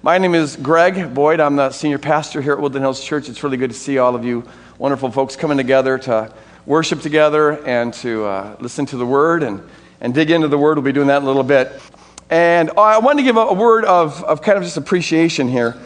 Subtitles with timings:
[0.00, 1.40] My name is Greg Boyd.
[1.40, 3.28] I'm the senior pastor here at Woodland Hills Church.
[3.28, 4.44] It's really good to see all of you
[4.78, 6.32] wonderful folks coming together to
[6.66, 9.60] worship together and to uh, listen to the Word and,
[10.00, 10.78] and dig into the Word.
[10.78, 11.72] We'll be doing that in a little bit.
[12.30, 15.76] And I wanted to give a, a word of, of kind of just appreciation here.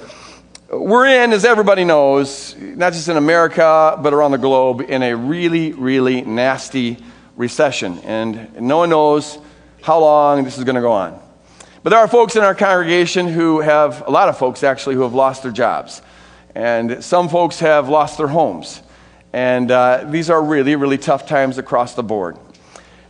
[0.70, 5.16] We're in, as everybody knows, not just in America, but around the globe, in a
[5.16, 6.98] really, really nasty
[7.36, 7.98] recession.
[8.00, 9.38] And no one knows
[9.80, 11.18] how long this is going to go on.
[11.82, 15.00] But there are folks in our congregation who have, a lot of folks actually, who
[15.00, 16.00] have lost their jobs.
[16.54, 18.80] And some folks have lost their homes.
[19.32, 22.36] And uh, these are really, really tough times across the board.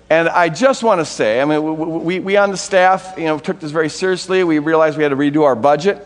[0.09, 3.39] And I just want to say, I mean, we, we on the staff, you know,
[3.39, 4.43] took this very seriously.
[4.43, 6.03] We realized we had to redo our budget.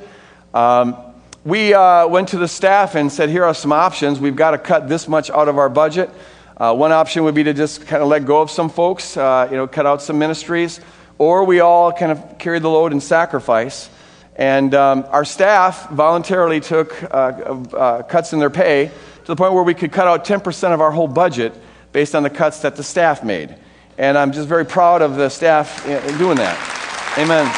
[0.52, 0.96] Um,
[1.44, 4.18] we uh, went to the staff and said, here are some options.
[4.18, 6.10] We've got to cut this much out of our budget.
[6.56, 9.46] Uh, one option would be to just kind of let go of some folks, uh,
[9.48, 10.80] you know, cut out some ministries
[11.18, 13.90] or we all kind of carried the load and sacrifice.
[14.36, 19.54] And um, our staff voluntarily took uh, uh, cuts in their pay to the point
[19.54, 21.54] where we could cut out 10% of our whole budget
[21.92, 23.56] based on the cuts that the staff made.
[23.98, 27.16] And I'm just very proud of the staff in doing that.
[27.18, 27.50] Amen.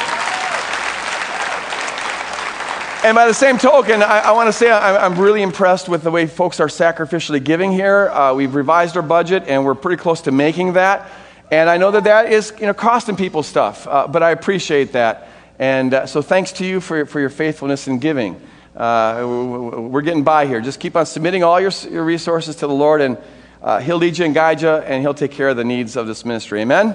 [3.04, 6.02] And by the same token, I, I want to say I'm, I'm, really impressed with
[6.02, 8.08] the way folks are sacrificially giving here.
[8.08, 11.08] Uh, we've revised our budget, and we're pretty close to making that.
[11.50, 14.92] And I know that that is you know, costing people stuff, uh, but I appreciate
[14.92, 15.28] that.
[15.58, 18.40] And uh, so thanks to you for, for your faithfulness in giving.
[18.76, 20.60] Uh, we're getting by here.
[20.60, 23.18] Just keep on submitting all your, your resources to the Lord, and
[23.62, 26.06] uh, He'll lead you and guide you, and He'll take care of the needs of
[26.06, 26.60] this ministry.
[26.60, 26.94] Amen?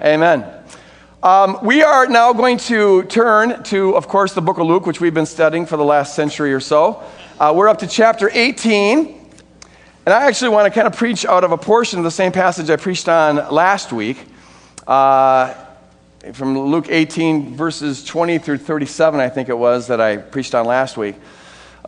[0.00, 0.44] Amen.
[1.22, 5.00] Um, we are now going to turn to, of course, the book of Luke, which
[5.00, 7.02] we've been studying for the last century or so.
[7.38, 9.21] Uh, we're up to chapter 18.
[10.04, 12.32] And I actually want to kind of preach out of a portion of the same
[12.32, 14.18] passage I preached on last week
[14.84, 15.54] uh,
[16.32, 20.66] from Luke 18, verses 20 through 37, I think it was, that I preached on
[20.66, 21.14] last week.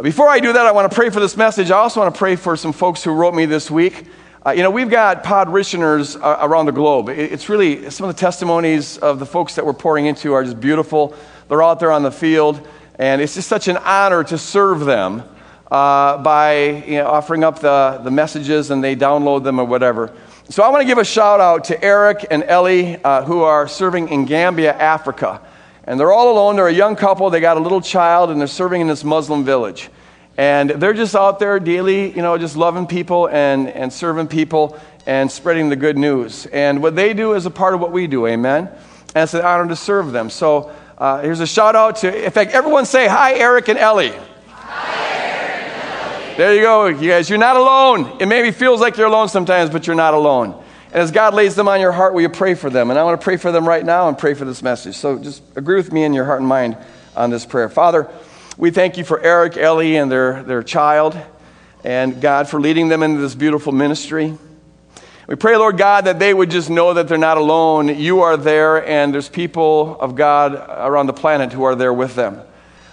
[0.00, 1.72] Before I do that, I want to pray for this message.
[1.72, 4.06] I also want to pray for some folks who wrote me this week.
[4.46, 7.08] Uh, you know, we've got pod parishioners uh, around the globe.
[7.08, 10.60] It's really, some of the testimonies of the folks that we're pouring into are just
[10.60, 11.16] beautiful.
[11.48, 12.64] They're out there on the field,
[12.96, 15.24] and it's just such an honor to serve them
[15.74, 20.14] uh, by you know, offering up the, the messages and they download them or whatever.
[20.48, 23.66] So I want to give a shout out to Eric and Ellie uh, who are
[23.66, 25.40] serving in Gambia, Africa.
[25.82, 26.54] And they're all alone.
[26.54, 27.28] They're a young couple.
[27.28, 29.90] They got a little child and they're serving in this Muslim village.
[30.38, 34.78] And they're just out there daily, you know, just loving people and, and serving people
[35.06, 36.46] and spreading the good news.
[36.46, 38.68] And what they do is a part of what we do, amen?
[38.68, 40.30] And it's an honor to serve them.
[40.30, 44.12] So uh, here's a shout out to, in fact, everyone say hi, Eric and Ellie.
[46.36, 47.30] There you go, you guys.
[47.30, 48.20] You're not alone.
[48.20, 50.60] It maybe feels like you're alone sometimes, but you're not alone.
[50.86, 52.90] And as God lays them on your heart, will you pray for them?
[52.90, 54.96] And I want to pray for them right now and pray for this message.
[54.96, 56.76] So just agree with me in your heart and mind
[57.14, 57.68] on this prayer.
[57.68, 58.10] Father,
[58.58, 61.16] we thank you for Eric, Ellie, and their, their child,
[61.84, 64.36] and God, for leading them into this beautiful ministry.
[65.28, 67.96] We pray, Lord God, that they would just know that they're not alone.
[67.96, 72.16] You are there, and there's people of God around the planet who are there with
[72.16, 72.40] them.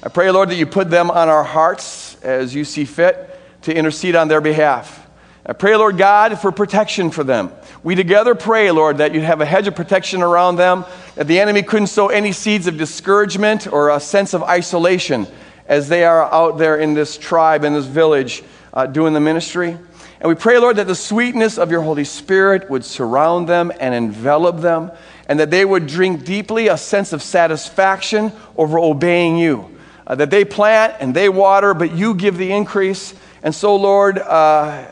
[0.03, 3.29] I pray, Lord, that you put them on our hearts as you see fit
[3.64, 5.08] to intercede on their behalf.
[5.46, 7.52] I pray, Lord God, for protection for them.
[7.84, 10.86] We together pray, Lord, that you'd have a hedge of protection around them,
[11.16, 15.26] that the enemy couldn't sow any seeds of discouragement or a sense of isolation
[15.66, 19.78] as they are out there in this tribe, in this village, uh, doing the ministry.
[20.20, 23.96] And we pray, Lord, that the sweetness of your Holy Spirit would surround them and
[23.96, 24.92] envelop them,
[25.28, 29.76] and that they would drink deeply a sense of satisfaction over obeying you.
[30.06, 33.16] Uh, that they plant and they water, but you give the increase.
[33.44, 34.85] And so, Lord, uh,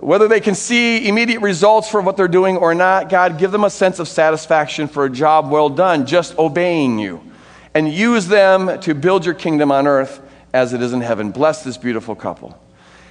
[0.00, 3.64] whether they can see immediate results for what they're doing or not, God, give them
[3.64, 7.22] a sense of satisfaction for a job well done, just obeying you.
[7.74, 10.20] And use them to build your kingdom on earth
[10.52, 11.30] as it is in heaven.
[11.30, 12.58] Bless this beautiful couple.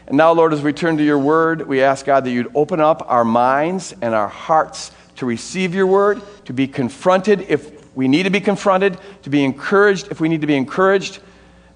[0.07, 2.79] And now, Lord, as we turn to your word, we ask God that you'd open
[2.79, 8.07] up our minds and our hearts to receive your word, to be confronted if we
[8.07, 11.19] need to be confronted, to be encouraged if we need to be encouraged.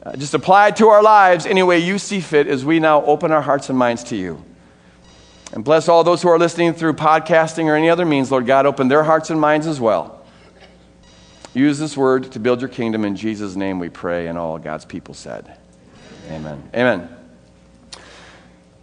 [0.02, 3.04] Uh, just apply it to our lives any way you see fit as we now
[3.06, 4.44] open our hearts and minds to you.
[5.52, 8.66] And bless all those who are listening through podcasting or any other means, Lord God,
[8.66, 10.24] open their hearts and minds as well.
[11.54, 13.04] Use this word to build your kingdom.
[13.04, 15.58] In Jesus' name we pray, and all God's people said.
[16.30, 16.70] Amen.
[16.76, 17.10] Amen.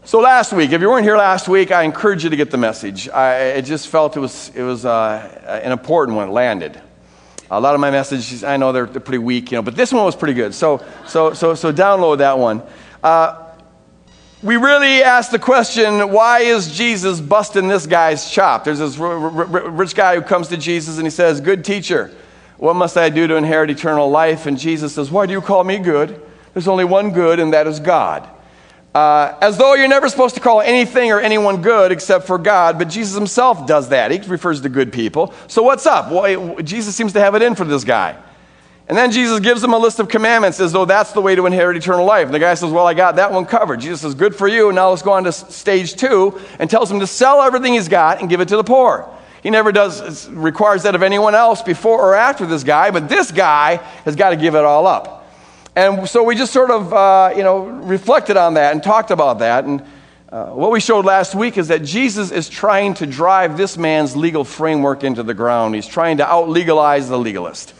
[0.05, 2.59] So last week, if you weren't here last week, I encourage you to get the
[2.59, 3.09] message.
[3.09, 6.29] I, I just felt it was, it was uh, an important one.
[6.29, 6.81] It landed.
[7.51, 9.93] A lot of my messages, I know they're, they're pretty weak, you know, but this
[9.93, 10.55] one was pretty good.
[10.55, 12.63] So, so, so, so download that one.
[13.03, 13.47] Uh,
[14.43, 18.65] we really ask the question why is Jesus busting this guy's chop?
[18.65, 22.13] There's this r- r- rich guy who comes to Jesus and he says, Good teacher,
[22.59, 24.47] What must I do to inherit eternal life?
[24.47, 26.21] And Jesus says, Why do you call me good?
[26.53, 28.29] There's only one good, and that is God.
[28.97, 32.79] Uh, as though you're never supposed to call anything or anyone good except for God,
[32.79, 34.11] but Jesus himself does that.
[34.11, 35.35] He refers to good people.
[35.49, 36.11] So what's up?
[36.11, 38.17] Well, Jesus seems to have it in for this guy.
[38.89, 41.45] And then Jesus gives him a list of commandments as though that's the way to
[41.45, 42.25] inherit eternal life.
[42.25, 43.81] And the guy says, Well, I got that one covered.
[43.81, 44.73] Jesus says, Good for you.
[44.73, 48.21] Now let's go on to stage two and tells him to sell everything he's got
[48.21, 49.15] and give it to the poor.
[49.43, 53.31] He never does, requires that of anyone else before or after this guy, but this
[53.31, 53.77] guy
[54.07, 55.26] has got to give it all up.
[55.77, 59.41] And so we just sort of, uh, you know, reflected on that and talked about
[59.41, 59.67] that.
[59.67, 59.83] And
[60.31, 64.17] uh, what we showed last week is that Jesus is trying to drive this man's
[64.17, 65.75] legal framework into the ground.
[65.75, 67.75] He's trying to out legalize the legalist.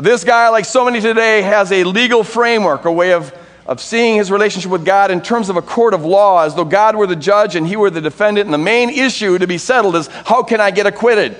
[0.00, 4.16] This guy, like so many today, has a legal framework, a way of, of seeing
[4.16, 7.08] his relationship with God in terms of a court of law, as though God were
[7.08, 8.46] the judge and he were the defendant.
[8.46, 11.36] And the main issue to be settled is how can I get acquitted?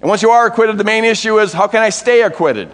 [0.00, 2.70] And once you are acquitted, the main issue is how can I stay acquitted?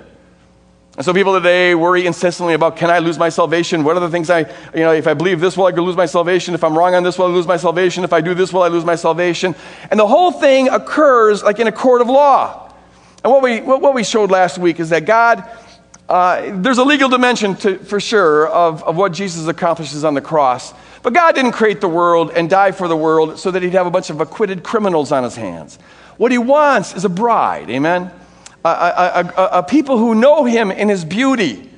[0.97, 3.85] And so people today worry incessantly about can I lose my salvation?
[3.85, 4.41] What are the things I,
[4.75, 6.53] you know, if I believe this, will I lose my salvation?
[6.55, 8.03] If I'm wrong on this, will I lose my salvation?
[8.05, 9.55] If I do this, will I lose my salvation?
[9.91, 12.73] And the whole thing occurs like in a court of law.
[13.23, 15.49] And what we, what, we showed last week is that God,
[16.09, 20.21] uh, there's a legal dimension to, for sure of, of what Jesus accomplishes on the
[20.21, 20.75] cross.
[21.03, 23.87] But God didn't create the world and die for the world so that he'd have
[23.87, 25.79] a bunch of acquitted criminals on his hands.
[26.17, 28.11] What he wants is a bride, amen?
[28.65, 31.71] A, a, a, people who know him in his beauty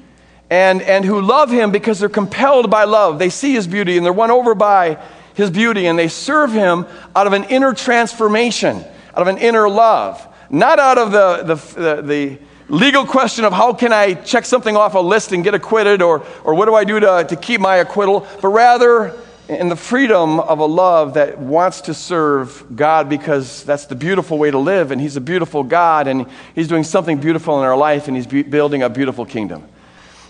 [0.51, 3.19] and, and who love him because they're compelled by love.
[3.19, 4.99] They see his beauty and they're won over by
[5.35, 8.79] his beauty and they serve him out of an inner transformation,
[9.15, 12.39] out of an inner love, not out of the, the, the, the
[12.69, 16.27] legal question of how can I check something off a list and get acquitted or,
[16.43, 20.41] or what do I do to, to keep my acquittal, but rather and the freedom
[20.41, 24.91] of a love that wants to serve God because that's the beautiful way to live,
[24.91, 28.27] and He's a beautiful God, and He's doing something beautiful in our life, and He's
[28.27, 29.65] building a beautiful kingdom.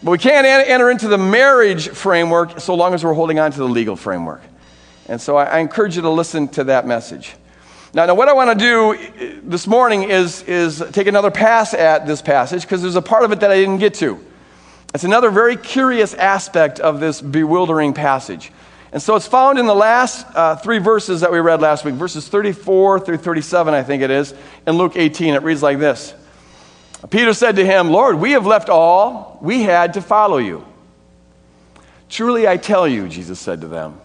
[0.03, 3.59] But we can't enter into the marriage framework so long as we're holding on to
[3.59, 4.43] the legal framework.
[5.06, 7.35] And so I, I encourage you to listen to that message.
[7.94, 11.75] Now, now what I want to do uh, this morning is, is take another pass
[11.75, 14.25] at this passage because there's a part of it that I didn't get to.
[14.94, 18.50] It's another very curious aspect of this bewildering passage.
[18.93, 21.94] And so it's found in the last uh, three verses that we read last week,
[21.94, 24.35] verses 34 through 37, I think it is,
[24.67, 25.35] in Luke 18.
[25.35, 26.15] It reads like this
[27.11, 30.65] Peter said to him, Lord, we have left all we had to follow you.
[32.09, 33.99] Truly I tell you, Jesus said to them,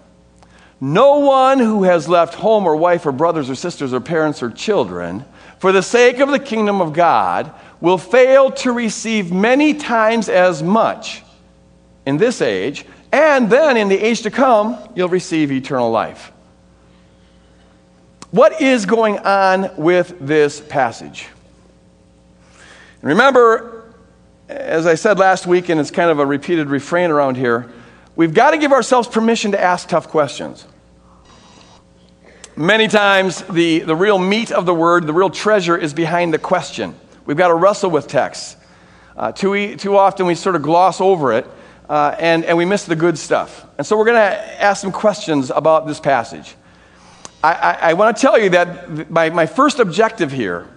[0.79, 4.49] no one who has left home or wife or brothers or sisters or parents or
[4.49, 5.25] children
[5.59, 7.51] for the sake of the kingdom of God
[7.81, 11.23] will fail to receive many times as much
[12.05, 16.31] in this age and then in the age to come, you'll receive eternal life.
[18.31, 21.27] What is going on with this passage?
[23.01, 23.93] And Remember,
[24.49, 27.71] as I said last week, and it's kind of a repeated refrain around here,
[28.15, 30.67] we've got to give ourselves permission to ask tough questions.
[32.57, 36.39] Many times, the, the real meat of the word, the real treasure, is behind the
[36.39, 36.95] question.
[37.25, 38.57] We've got to wrestle with texts.
[39.15, 41.47] Uh, too, too often, we sort of gloss over it
[41.89, 43.65] uh, and, and we miss the good stuff.
[43.77, 46.55] And so we're going to ask some questions about this passage.
[47.43, 50.67] I, I, I want to tell you that my, my first objective here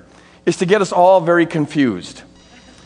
[0.46, 2.22] is to get us all very confused.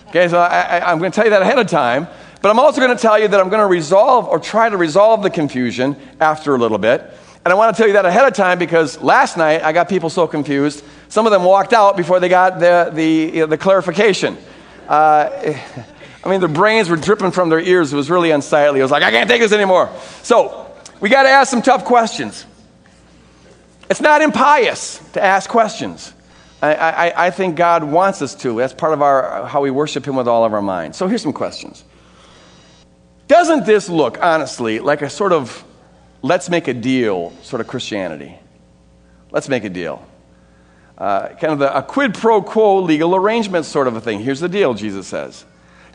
[0.09, 2.07] Okay, so I, I'm going to tell you that ahead of time,
[2.41, 4.77] but I'm also going to tell you that I'm going to resolve or try to
[4.77, 7.01] resolve the confusion after a little bit.
[7.45, 9.89] And I want to tell you that ahead of time because last night I got
[9.89, 10.83] people so confused.
[11.09, 14.39] Some of them walked out before they got the, the, you know, the clarification.
[14.89, 15.59] Uh,
[16.25, 17.93] I mean, their brains were dripping from their ears.
[17.93, 18.81] It was really unsightly.
[18.81, 19.91] I was like, I can't take this anymore.
[20.23, 22.47] So, we got to ask some tough questions.
[23.91, 26.15] It's not impious to ask questions.
[26.63, 28.57] I, I, I, think God wants us to.
[28.57, 30.97] That's part of our, how we worship Him with all of our minds.
[30.97, 31.85] So, here's some questions.
[33.29, 35.63] Doesn't this look, honestly, like a sort of
[36.23, 38.35] let's make a deal sort of Christianity?
[39.31, 40.07] Let's make a deal.
[40.97, 44.21] Uh, kind of the, a quid pro quo legal arrangement sort of a thing.
[44.21, 45.45] Here's the deal, Jesus says.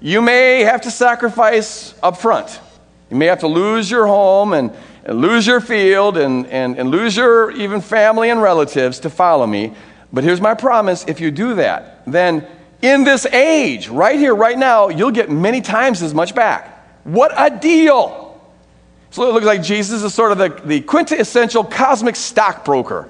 [0.02, 2.60] You may have to sacrifice up front.
[3.10, 4.72] You may have to lose your home and,
[5.04, 9.46] and lose your field and, and, and lose your even family and relatives to follow
[9.46, 9.74] me.
[10.14, 12.48] But here's my promise if you do that, then
[12.82, 16.78] in this age, right here, right now, you'll get many times as much back.
[17.04, 18.28] What a deal!
[19.12, 23.10] So it looks like Jesus is sort of the, the quintessential cosmic stockbroker.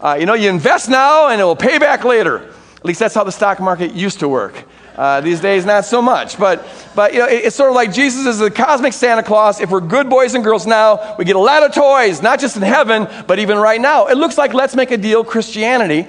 [0.00, 2.38] Uh, you know, you invest now and it will pay back later.
[2.76, 4.64] At least that's how the stock market used to work.
[5.00, 6.38] Uh, these days, not so much.
[6.38, 9.58] But, but you know, it, it's sort of like Jesus is the cosmic Santa Claus.
[9.58, 12.54] If we're good boys and girls now, we get a lot of toys, not just
[12.54, 14.08] in heaven, but even right now.
[14.08, 16.06] It looks like let's make a deal Christianity,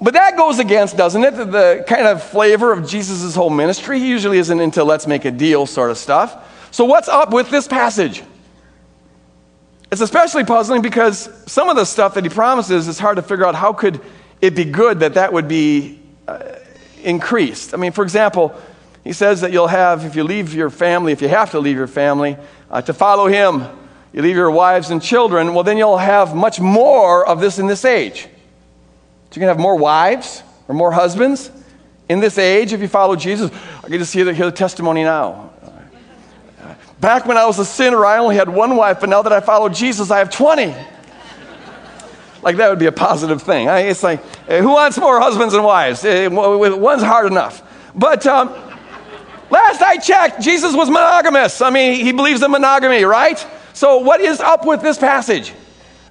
[0.00, 4.00] But that goes against, doesn't it, the, the kind of flavor of Jesus' whole ministry?
[4.00, 6.68] He usually isn't into let's make a deal sort of stuff.
[6.72, 8.24] So, what's up with this passage?
[9.92, 13.46] It's especially puzzling because some of the stuff that he promises is hard to figure
[13.46, 14.00] out how could
[14.40, 16.56] it be good that that would be uh,
[17.02, 17.74] increased.
[17.74, 18.54] I mean, for example,
[19.04, 21.76] he says that you'll have, if you leave your family, if you have to leave
[21.76, 22.36] your family
[22.70, 23.64] uh, to follow him,
[24.12, 27.66] you leave your wives and children, well, then you'll have much more of this in
[27.66, 28.22] this age.
[28.22, 31.50] So you can have more wives or more husbands
[32.08, 33.50] in this age if you follow Jesus.
[33.82, 35.50] I get to see the, hear the testimony now.
[37.00, 39.40] Back when I was a sinner, I only had one wife, but now that I
[39.40, 40.72] follow Jesus, I have 20.
[42.42, 43.68] Like that would be a positive thing.
[43.68, 46.04] It's like, eh, who wants more husbands and wives?
[46.04, 47.62] Eh, one's hard enough.
[47.94, 48.48] But um,
[49.50, 51.62] last I checked, Jesus was monogamous.
[51.62, 53.44] I mean, he believes in monogamy, right?
[53.74, 55.54] So, what is up with this passage?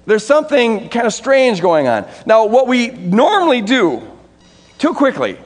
[0.06, 2.08] There's something kind of strange going on.
[2.26, 4.02] Now, what we normally do,
[4.78, 5.38] too quickly,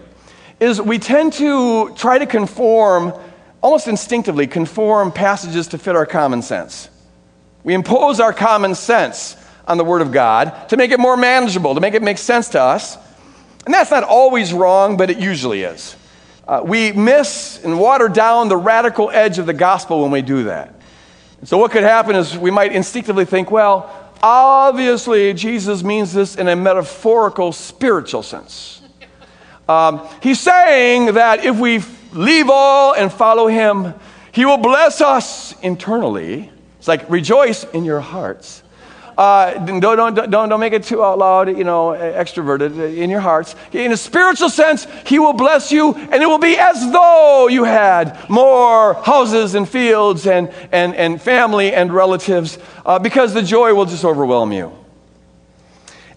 [0.60, 3.12] is we tend to try to conform
[3.60, 6.88] almost instinctively conform passages to fit our common sense.
[7.64, 9.36] We impose our common sense
[9.66, 12.48] on the Word of God to make it more manageable, to make it make sense
[12.50, 12.96] to us.
[13.64, 15.96] And that's not always wrong, but it usually is.
[16.46, 20.44] Uh, we miss and water down the radical edge of the gospel when we do
[20.44, 20.74] that.
[21.42, 26.48] So, what could happen is we might instinctively think, well, obviously, Jesus means this in
[26.48, 28.80] a metaphorical, spiritual sense.
[29.68, 31.80] Um, he's saying that if we
[32.16, 33.94] leave all and follow him.
[34.32, 36.50] He will bless us internally.
[36.78, 38.62] It's like rejoice in your hearts.
[39.16, 43.20] Uh, don't, don't, don't, don't make it too out loud, you know, extroverted in your
[43.20, 43.54] hearts.
[43.72, 47.64] In a spiritual sense, He will bless you, and it will be as though you
[47.64, 53.72] had more houses and fields and, and, and family and relatives, uh, because the joy
[53.72, 54.70] will just overwhelm you.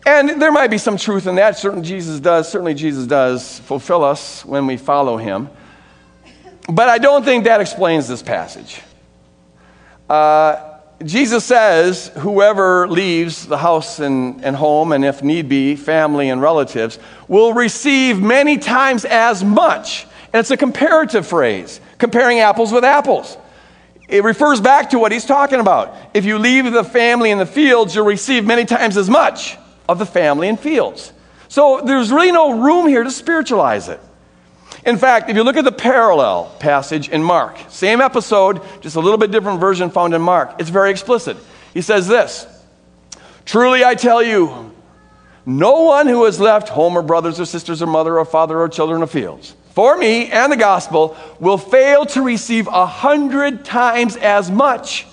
[0.05, 1.57] And there might be some truth in that.
[1.57, 2.49] Certainly, Jesus does.
[2.51, 5.49] Certainly, Jesus does fulfill us when we follow Him.
[6.67, 8.81] But I don't think that explains this passage.
[10.09, 10.68] Uh,
[11.03, 16.41] Jesus says, whoever leaves the house and, and home, and if need be, family and
[16.41, 20.05] relatives, will receive many times as much.
[20.33, 23.37] And it's a comparative phrase, comparing apples with apples.
[24.09, 25.95] It refers back to what he's talking about.
[26.13, 29.99] If you leave the family in the fields, you'll receive many times as much of
[29.99, 31.13] the family and fields.
[31.47, 34.01] So there's really no room here to spiritualize it.
[34.85, 38.99] In fact, if you look at the parallel passage in Mark, same episode, just a
[38.99, 41.37] little bit different version found in Mark, it's very explicit.
[41.73, 42.47] He says this
[43.45, 44.73] Truly I tell you,
[45.45, 48.69] no one who has left home or brothers or sisters or mother or father or
[48.69, 54.17] children or fields for me and the gospel will fail to receive a hundred times
[54.17, 55.07] as much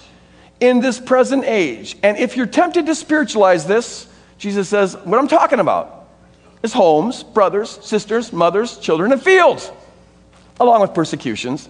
[0.58, 1.96] in this present age.
[2.02, 4.08] And if you're tempted to spiritualize this,
[4.38, 5.95] Jesus says, what I'm talking about
[6.62, 9.70] is homes, brothers, sisters, mothers, children, and fields,
[10.60, 11.68] along with persecutions.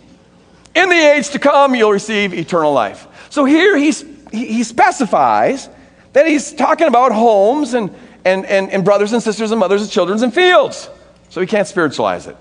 [0.74, 3.06] In the age to come, you'll receive eternal life.
[3.30, 5.68] So here he's, he specifies
[6.12, 9.90] that he's talking about homes and, and, and, and brothers and sisters and mothers and
[9.90, 10.88] children and fields.
[11.28, 12.36] So he can't spiritualize it.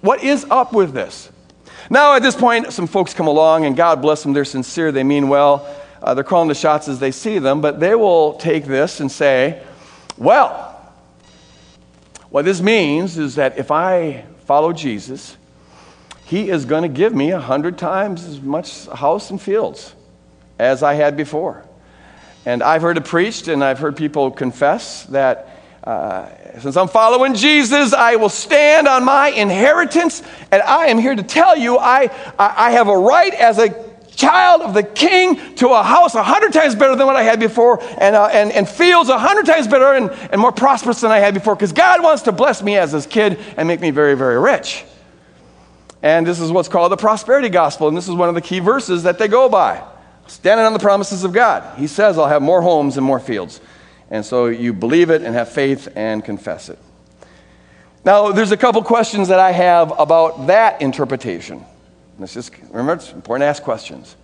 [0.00, 1.30] What is up with this?
[1.90, 5.04] Now, at this point, some folks come along, and God bless them, they're sincere, they
[5.04, 5.74] mean well.
[6.02, 9.10] Uh, they're calling the shots as they see them, but they will take this and
[9.10, 9.62] say,
[10.16, 10.67] well,
[12.30, 15.36] what this means is that if I follow Jesus,
[16.24, 19.94] he is going to give me a hundred times as much house and fields
[20.58, 21.64] as I had before.
[22.44, 25.48] And I've heard it preached, and I've heard people confess that
[25.84, 30.22] uh, since I'm following Jesus, I will stand on my inheritance.
[30.50, 33.87] And I am here to tell you, I, I have a right as a
[34.18, 37.38] child of the king to a house a hundred times better than what I had
[37.38, 41.12] before, and, uh, and, and fields a hundred times better and, and more prosperous than
[41.12, 43.90] I had before, because God wants to bless me as his kid and make me
[43.90, 44.84] very, very rich.
[46.02, 48.58] And this is what's called the prosperity gospel, and this is one of the key
[48.58, 49.82] verses that they go by.
[50.26, 51.78] Standing on the promises of God.
[51.78, 53.60] He says, I'll have more homes and more fields.
[54.10, 56.78] And so you believe it and have faith and confess it.
[58.04, 61.64] Now, there's a couple questions that I have about that interpretation.
[62.18, 64.16] Let's just remember, it's important to ask questions.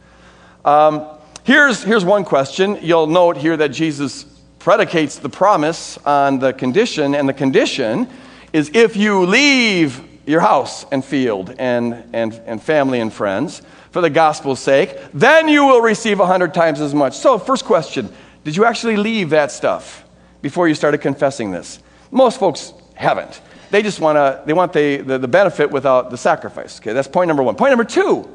[0.64, 1.06] Um,
[1.44, 2.78] here's, here's one question.
[2.82, 4.24] You'll note here that Jesus
[4.58, 8.08] predicates the promise on the condition, and the condition
[8.52, 14.00] is if you leave your house and field and, and, and family and friends for
[14.00, 17.16] the gospel's sake, then you will receive a hundred times as much.
[17.16, 20.04] So, first question Did you actually leave that stuff
[20.42, 21.78] before you started confessing this?
[22.10, 23.40] Most folks haven't.
[23.74, 26.78] They just want to, they want the, the, the benefit without the sacrifice.
[26.78, 27.56] Okay, that's point number one.
[27.56, 28.32] Point number two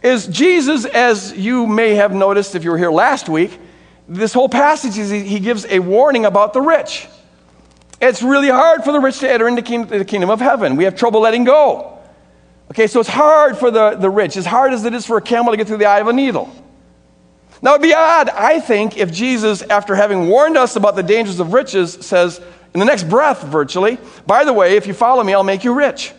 [0.00, 3.58] is Jesus, as you may have noticed if you were here last week,
[4.06, 7.08] this whole passage is he gives a warning about the rich.
[8.00, 10.76] It's really hard for the rich to enter into the kingdom of heaven.
[10.76, 11.98] We have trouble letting go.
[12.70, 15.20] Okay, so it's hard for the, the rich, as hard as it is for a
[15.20, 16.48] camel to get through the eye of a needle.
[17.60, 21.40] Now, it'd be odd, I think, if Jesus, after having warned us about the dangers
[21.40, 22.40] of riches, says,
[22.74, 25.74] in the next breath, virtually, by the way, if you follow me, I'll make you
[25.74, 26.12] rich.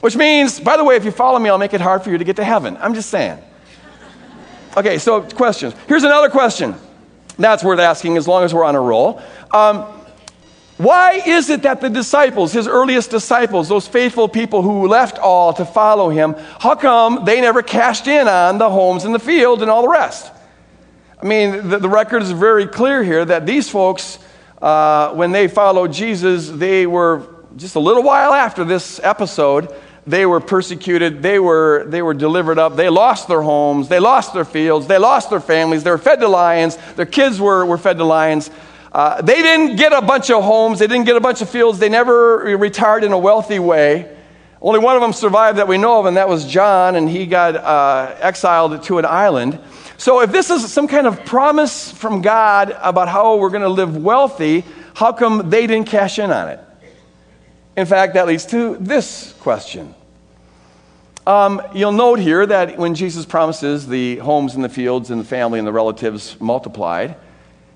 [0.00, 2.18] Which means, by the way, if you follow me, I'll make it hard for you
[2.18, 2.76] to get to heaven.
[2.78, 3.38] I'm just saying.
[4.76, 5.74] Okay, so questions.
[5.88, 6.74] Here's another question.
[7.38, 9.22] That's worth asking as long as we're on a roll.
[9.52, 9.86] Um,
[10.76, 15.54] why is it that the disciples, his earliest disciples, those faithful people who left all
[15.54, 19.62] to follow him, how come they never cashed in on the homes and the fields
[19.62, 20.30] and all the rest?
[21.20, 24.18] I mean, the, the record is very clear here that these folks,
[24.66, 27.22] uh, when they followed Jesus, they were
[27.56, 29.72] just a little while after this episode,
[30.08, 34.34] they were persecuted, they were, they were delivered up, they lost their homes, they lost
[34.34, 37.78] their fields, they lost their families, they were fed to lions, their kids were, were
[37.78, 38.50] fed to lions.
[38.90, 41.78] Uh, they didn't get a bunch of homes, they didn't get a bunch of fields,
[41.78, 44.12] they never retired in a wealthy way.
[44.60, 47.26] Only one of them survived that we know of, and that was John, and he
[47.26, 49.60] got uh, exiled to an island.
[49.98, 53.68] So, if this is some kind of promise from God about how we're going to
[53.68, 56.60] live wealthy, how come they didn't cash in on it?
[57.76, 59.94] In fact, that leads to this question.
[61.26, 65.24] Um, you'll note here that when Jesus promises the homes and the fields and the
[65.24, 67.16] family and the relatives multiplied,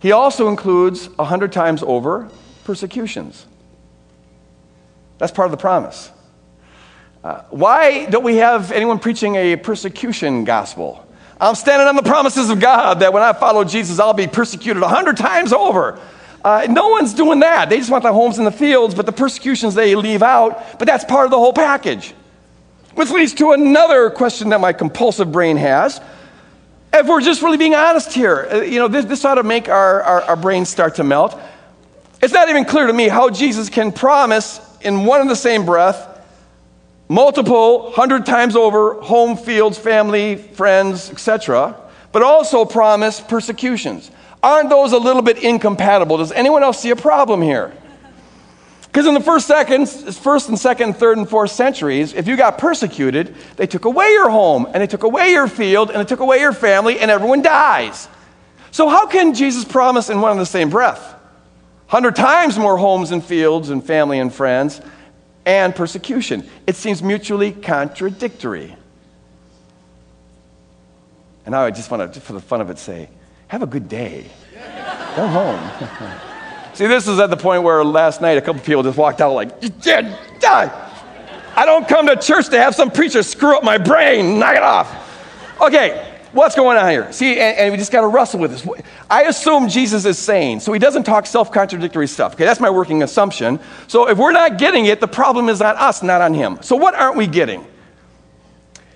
[0.01, 2.31] he also includes a hundred times over
[2.65, 3.47] persecutions.
[5.19, 6.11] That's part of the promise.
[7.23, 11.07] Uh, why don't we have anyone preaching a persecution gospel?
[11.41, 14.83] I'm standing on the promises of God that when I follow Jesus, I'll be persecuted
[14.83, 15.99] a hundred times over.
[16.45, 17.69] Uh, no one's doing that.
[17.69, 20.87] They just want the homes in the fields, but the persecutions they leave out, but
[20.87, 22.15] that's part of the whole package.
[22.95, 26.01] Which leads to another question that my compulsive brain has
[26.93, 29.69] if we're just really being honest here, uh, you know, this, this ought to make
[29.69, 31.39] our, our, our brains start to melt.
[32.23, 35.65] It's not even clear to me how Jesus can promise in one and the same
[35.65, 36.09] breath
[37.11, 41.77] multiple, hundred times over, home, fields, family, friends, etc.,
[42.13, 44.13] but also promise persecutions.
[44.45, 46.19] Aren't those a little bit incompatible?
[46.19, 47.77] Does anyone else see a problem here?
[48.83, 52.59] Because in the first, second, first and second, third and fourth centuries, if you got
[52.59, 56.21] persecuted, they took away your home and they took away your field and they took
[56.21, 58.09] away your family and everyone dies.
[58.71, 61.15] So how can Jesus promise in one and the same breath?
[61.89, 64.81] Hundred times more homes and fields and family and friends
[65.45, 66.49] and persecution.
[66.67, 68.77] It seems mutually contradictory.
[71.45, 73.09] And now I just want to, for the fun of it, say,
[73.49, 74.27] have a good day.
[75.17, 75.71] Go home.
[76.75, 79.35] See, this is at the point where last night a couple people just walked out
[79.35, 79.61] like,
[80.41, 80.91] die.
[81.57, 84.39] I don't come to church to have some preacher screw up my brain.
[84.39, 85.61] Knock it off.
[85.61, 87.11] Okay, what's going on here?
[87.13, 88.67] See, and, and we just got to wrestle with this.
[89.09, 92.35] I assume Jesus is sane, so he doesn't talk self contradictory stuff.
[92.35, 93.61] Okay, that's my working assumption.
[93.87, 96.59] So if we're not getting it, the problem is on us, not on him.
[96.63, 97.67] So what aren't we getting?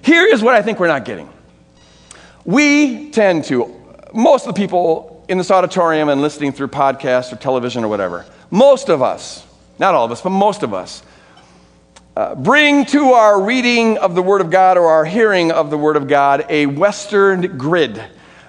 [0.02, 1.30] Here is what I think we're not getting.
[2.44, 3.74] We tend to,
[4.12, 8.26] most of the people in this auditorium and listening through podcasts or television or whatever,
[8.50, 9.46] most of us,
[9.78, 11.02] not all of us, but most of us,
[12.16, 15.79] uh, bring to our reading of the Word of God or our hearing of the
[15.79, 18.03] Word of God a Western grid.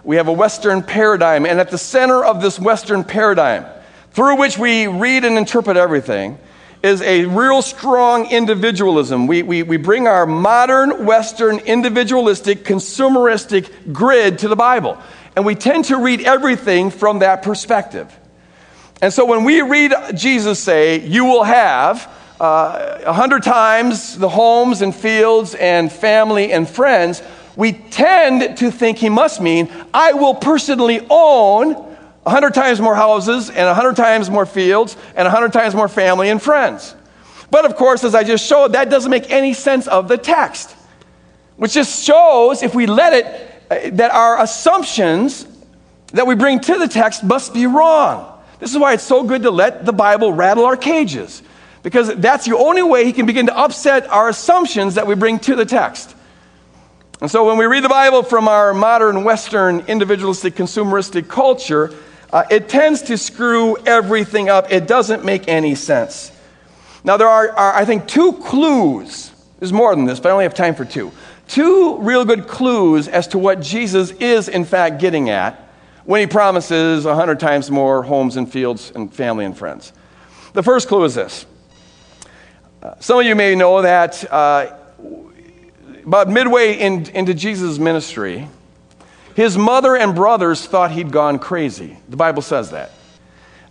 [0.03, 3.65] We have a Western paradigm, and at the center of this Western paradigm,
[4.11, 6.37] through which we read and interpret everything,
[6.83, 9.25] is a real strong individualism.
[9.25, 15.01] We, we, we bring our modern, Western, individualistic, consumeristic grid to the Bible.
[15.35, 18.15] And we tend to read everything from that perspective.
[19.01, 24.27] And so when we read Jesus say, You will have a uh, hundred times the
[24.27, 27.21] homes and fields and family and friends,
[27.55, 31.95] we tend to think he must mean, I will personally own
[32.25, 35.75] a hundred times more houses and a hundred times more fields and a hundred times
[35.75, 36.95] more family and friends.
[37.51, 40.75] But of course, as I just showed, that doesn't make any sense of the text,
[41.55, 45.47] which just shows if we let it uh, that our assumptions
[46.07, 48.31] that we bring to the text must be wrong.
[48.59, 51.43] This is why it's so good to let the Bible rattle our cages,
[51.85, 55.37] because that's the only way he can begin to upset our assumptions that we bring
[55.37, 56.15] to the text.
[57.21, 61.93] And so when we read the Bible from our modern Western individualistic consumeristic culture,
[62.33, 64.71] uh, it tends to screw everything up.
[64.71, 66.31] It doesn't make any sense.
[67.03, 69.31] Now, there are, are, I think, two clues.
[69.59, 71.11] There's more than this, but I only have time for two
[71.47, 75.69] two real good clues as to what Jesus is, in fact, getting at
[76.05, 79.93] when he promises a hundred times more homes and fields and family and friends.
[80.53, 81.45] The first clue is this.
[82.99, 84.75] Some of you may know that uh,
[86.05, 88.47] about midway in, into Jesus' ministry,
[89.35, 91.97] his mother and brothers thought he'd gone crazy.
[92.09, 92.91] The Bible says that.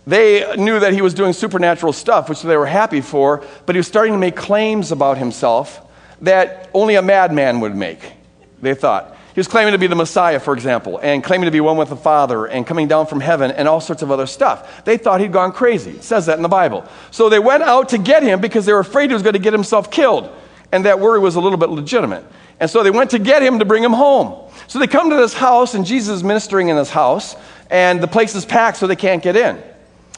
[0.07, 3.79] They knew that he was doing supernatural stuff, which they were happy for, but he
[3.79, 5.81] was starting to make claims about himself
[6.21, 8.13] that only a madman would make,
[8.61, 9.14] they thought.
[9.35, 11.89] He was claiming to be the Messiah, for example, and claiming to be one with
[11.89, 14.85] the Father and coming down from heaven and all sorts of other stuff.
[14.85, 15.91] They thought he'd gone crazy.
[15.91, 16.85] It says that in the Bible.
[17.11, 19.39] So they went out to get him because they were afraid he was going to
[19.39, 20.33] get himself killed.
[20.71, 22.23] And that worry was a little bit legitimate.
[22.61, 24.49] And so they went to get him to bring him home.
[24.67, 27.35] So they come to this house, and Jesus is ministering in this house,
[27.69, 29.61] and the place is packed so they can't get in.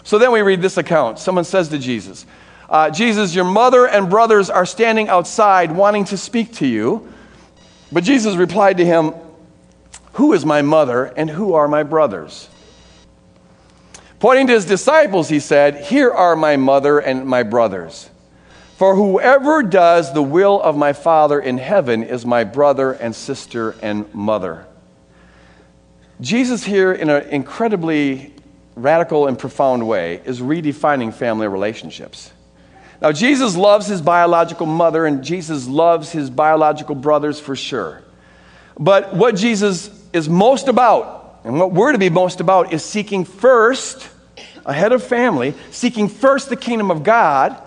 [0.03, 1.17] So then we read this account.
[1.17, 2.27] Someone says to Jesus,
[2.69, 7.11] uh, Jesus, your mother and brothers are standing outside wanting to speak to you.
[7.91, 9.13] But Jesus replied to him,
[10.13, 12.49] Who is my mother and who are my brothers?
[14.19, 18.09] Pointing to his disciples, he said, Here are my mother and my brothers.
[18.77, 23.75] For whoever does the will of my Father in heaven is my brother and sister
[23.81, 24.67] and mother.
[26.19, 28.33] Jesus, here, in an incredibly
[28.75, 32.31] radical and profound way, is redefining family relationships.
[33.01, 38.01] Now, Jesus loves his biological mother, and Jesus loves his biological brothers for sure.
[38.79, 43.23] But what Jesus is most about, and what we're to be most about, is seeking
[43.23, 44.09] first,
[44.65, 47.61] ahead of family, seeking first the kingdom of God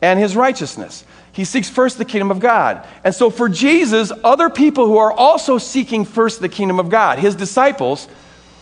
[0.00, 1.04] and his righteousness.
[1.32, 2.86] He seeks first the kingdom of God.
[3.04, 7.18] And so, for Jesus, other people who are also seeking first the kingdom of God,
[7.18, 8.08] his disciples,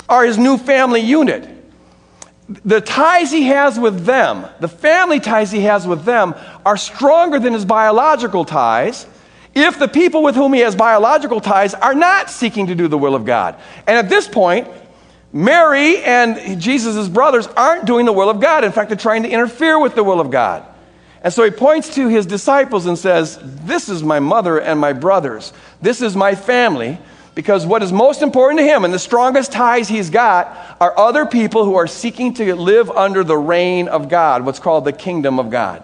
[0.09, 1.54] are his new family unit
[2.49, 7.39] the ties he has with them, the family ties he has with them, are stronger
[7.39, 9.07] than his biological ties
[9.55, 12.99] if the people with whom he has biological ties are not seeking to do the
[12.99, 13.57] will of God.
[13.87, 14.69] And at this point,
[15.33, 18.63] Mary and Jesus' brothers aren't doing the will of God.
[18.65, 20.65] In fact, they're trying to interfere with the will of God.
[21.23, 24.93] And so he points to his disciples and says, This is my mother and my
[24.93, 25.53] brothers.
[25.81, 26.99] This is my family
[27.35, 31.27] because what is most important to him and the strongest ties he's got are other
[31.27, 35.39] people who are seeking to live under the reign of God, what's called the kingdom
[35.39, 35.83] of God.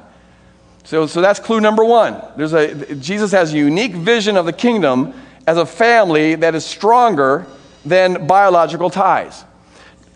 [0.85, 2.21] So, so that's clue number one.
[2.37, 5.15] There's a, Jesus has a unique vision of the kingdom
[5.47, 7.47] as a family that is stronger
[7.85, 9.45] than biological ties.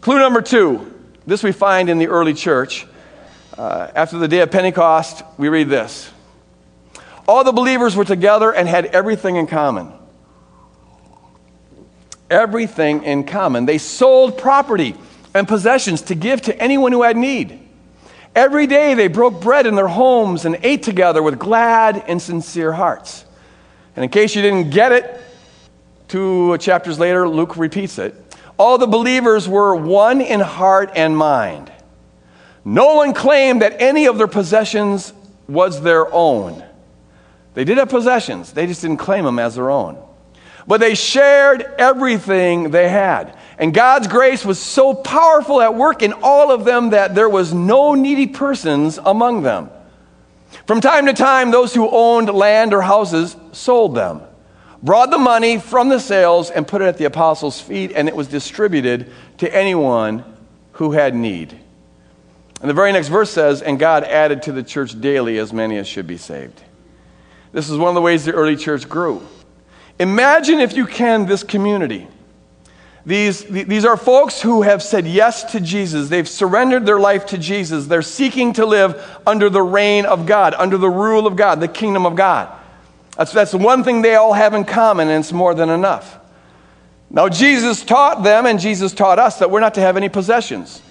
[0.01, 0.91] Clue number two
[1.27, 2.87] this we find in the early church.
[3.57, 6.11] Uh, after the day of Pentecost, we read this
[7.27, 9.93] All the believers were together and had everything in common
[12.31, 13.67] everything in common.
[13.67, 14.95] They sold property
[15.35, 17.61] and possessions to give to anyone who had need.
[18.35, 22.73] Every day they broke bread in their homes and ate together with glad and sincere
[22.73, 23.25] hearts.
[23.95, 25.21] And in case you didn't get it,
[26.09, 28.15] two chapters later, Luke repeats it.
[28.59, 31.73] All the believers were one in heart and mind.
[32.65, 35.13] No one claimed that any of their possessions
[35.49, 36.65] was their own.
[37.55, 40.03] They did have possessions, they just didn't claim them as their own.
[40.67, 43.37] But they shared everything they had.
[43.59, 47.53] And God's grace was so powerful at work in all of them that there was
[47.53, 49.71] no needy persons among them.
[50.67, 54.23] From time to time, those who owned land or houses sold them,
[54.83, 58.17] brought the money from the sales, and put it at the apostles' feet, and it
[58.17, 60.25] was distributed to anyone
[60.73, 61.59] who had need.
[62.61, 65.77] And the very next verse says, And God added to the church daily as many
[65.77, 66.63] as should be saved.
[67.53, 69.23] This is one of the ways the early church grew.
[69.99, 72.09] Imagine, if you can, this community.
[73.07, 76.09] These, these are folks who have said yes to Jesus.
[76.09, 77.87] They've surrendered their life to Jesus.
[77.87, 81.69] They're seeking to live under the reign of God, under the rule of God, the
[81.69, 82.51] kingdom of God.
[83.17, 86.19] That's, that's one thing they all have in common, and it's more than enough.
[87.11, 90.83] Now, Jesus taught them, and Jesus taught us that we're not to have any possessions.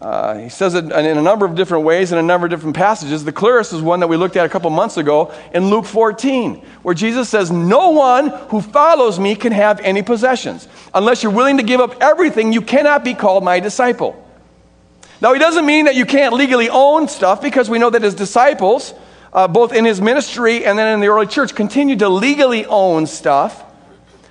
[0.00, 2.76] Uh, he says it in a number of different ways in a number of different
[2.76, 3.24] passages.
[3.24, 6.56] The clearest is one that we looked at a couple months ago in Luke 14,
[6.82, 10.68] where Jesus says, No one who follows me can have any possessions.
[10.92, 14.22] Unless you're willing to give up everything, you cannot be called my disciple.
[15.22, 18.14] Now, he doesn't mean that you can't legally own stuff because we know that his
[18.14, 18.92] disciples,
[19.32, 23.06] uh, both in his ministry and then in the early church, continued to legally own
[23.06, 23.64] stuff.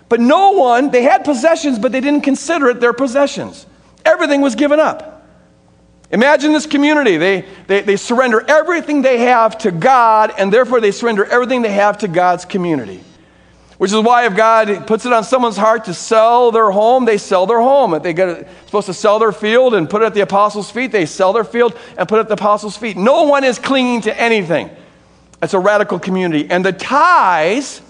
[0.09, 3.65] But no one, they had possessions, but they didn't consider it their possessions.
[4.05, 5.14] Everything was given up.
[6.11, 7.17] Imagine this community.
[7.17, 11.71] They, they, they surrender everything they have to God, and therefore they surrender everything they
[11.71, 13.03] have to God's community.
[13.77, 17.17] Which is why, if God puts it on someone's heart to sell their home, they
[17.17, 17.93] sell their home.
[17.93, 21.05] If they're supposed to sell their field and put it at the apostles' feet, they
[21.05, 22.95] sell their field and put it at the apostles' feet.
[22.95, 24.69] No one is clinging to anything.
[25.41, 26.49] It's a radical community.
[26.49, 27.81] And the ties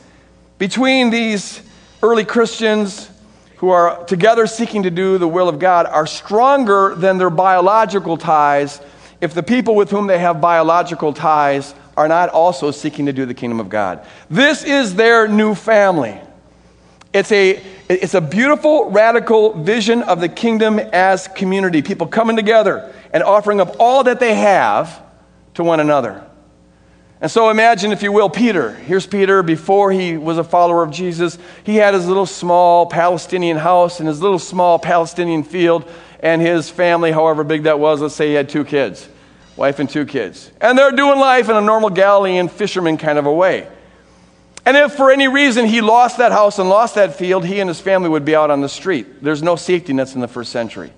[0.57, 1.61] between these
[2.01, 3.11] early Christians
[3.57, 8.17] who are together seeking to do the will of God are stronger than their biological
[8.17, 8.81] ties
[9.21, 13.25] if the people with whom they have biological ties are not also seeking to do
[13.25, 14.05] the kingdom of God.
[14.29, 16.19] This is their new family.
[17.13, 21.81] It's a, it's a beautiful, radical vision of the kingdom as community.
[21.81, 25.01] People coming together and offering up all that they have
[25.53, 26.25] to one another.
[27.25, 28.69] And so imagine, if you will, Peter.
[28.71, 31.39] Here's Peter before he was a follower of Jesus.
[31.63, 36.69] He had his little small Palestinian house and his little small Palestinian field, and his
[36.69, 39.09] family, however big that was, let's say he had two kids,
[39.55, 40.51] wife and two kids.
[40.61, 43.67] And they're doing life in a normal Galilean fisherman kind of a way.
[44.63, 47.67] And if for any reason he lost that house and lost that field, he and
[47.67, 49.23] his family would be out on the street.
[49.23, 50.93] There's no safety nets in the first century.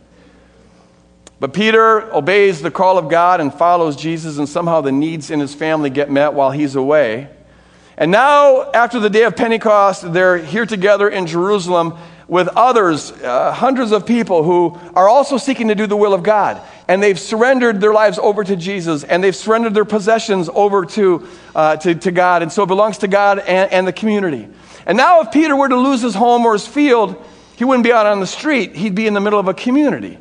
[1.40, 5.40] But Peter obeys the call of God and follows Jesus, and somehow the needs in
[5.40, 7.30] his family get met while he's away.
[7.96, 11.98] And now, after the day of Pentecost, they're here together in Jerusalem
[12.28, 16.24] with others, uh, hundreds of people who are also seeking to do the will of
[16.24, 16.62] God.
[16.88, 21.28] And they've surrendered their lives over to Jesus, and they've surrendered their possessions over to,
[21.56, 22.42] uh, to, to, God.
[22.42, 24.48] And so it belongs to God and, and the community.
[24.86, 27.24] And now, if Peter were to lose his home or his field,
[27.58, 30.18] he wouldn't be out on the street, he'd be in the middle of a community.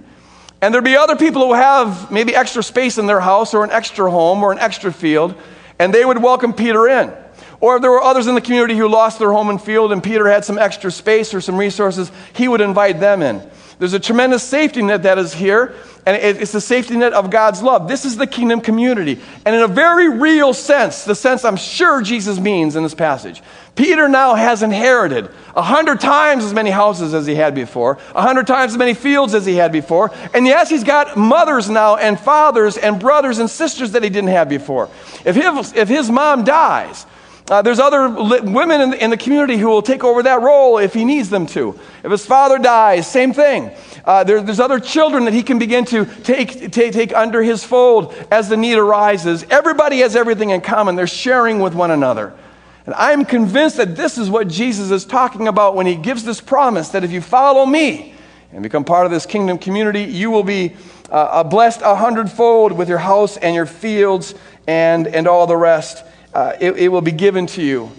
[0.66, 3.70] And there'd be other people who have maybe extra space in their house or an
[3.70, 5.36] extra home or an extra field,
[5.78, 7.14] and they would welcome Peter in.
[7.60, 10.02] Or if there were others in the community who lost their home and field and
[10.02, 13.48] Peter had some extra space or some resources, he would invite them in.
[13.78, 15.74] There's a tremendous safety net that is here,
[16.06, 17.88] and it's the safety net of God's love.
[17.88, 19.20] This is the kingdom community.
[19.44, 23.42] And in a very real sense, the sense I'm sure Jesus means in this passage,
[23.74, 28.22] Peter now has inherited a hundred times as many houses as he had before, a
[28.22, 30.10] hundred times as many fields as he had before.
[30.32, 34.30] And yes, he's got mothers now and fathers and brothers and sisters that he didn't
[34.30, 34.88] have before.
[35.26, 37.04] If his, if his mom dies,
[37.48, 40.42] uh, there's other li- women in the, in the, community who will take over that
[40.42, 41.78] role if he needs them to.
[42.02, 43.70] If his father dies, same thing.
[44.04, 47.62] Uh, there, there's other children that he can begin to take, take, take under his
[47.62, 49.44] fold as the need arises.
[49.48, 52.34] Everybody has everything in common, they're sharing with one another.
[52.84, 56.40] And I'm convinced that this is what Jesus is talking about when he gives this
[56.40, 58.14] promise that if you follow me
[58.52, 60.76] and become part of this kingdom community, you will be
[61.10, 64.34] uh, blessed a hundredfold with your house and your fields
[64.66, 66.04] and, and all the rest
[66.36, 67.90] uh, it, it will be given to you.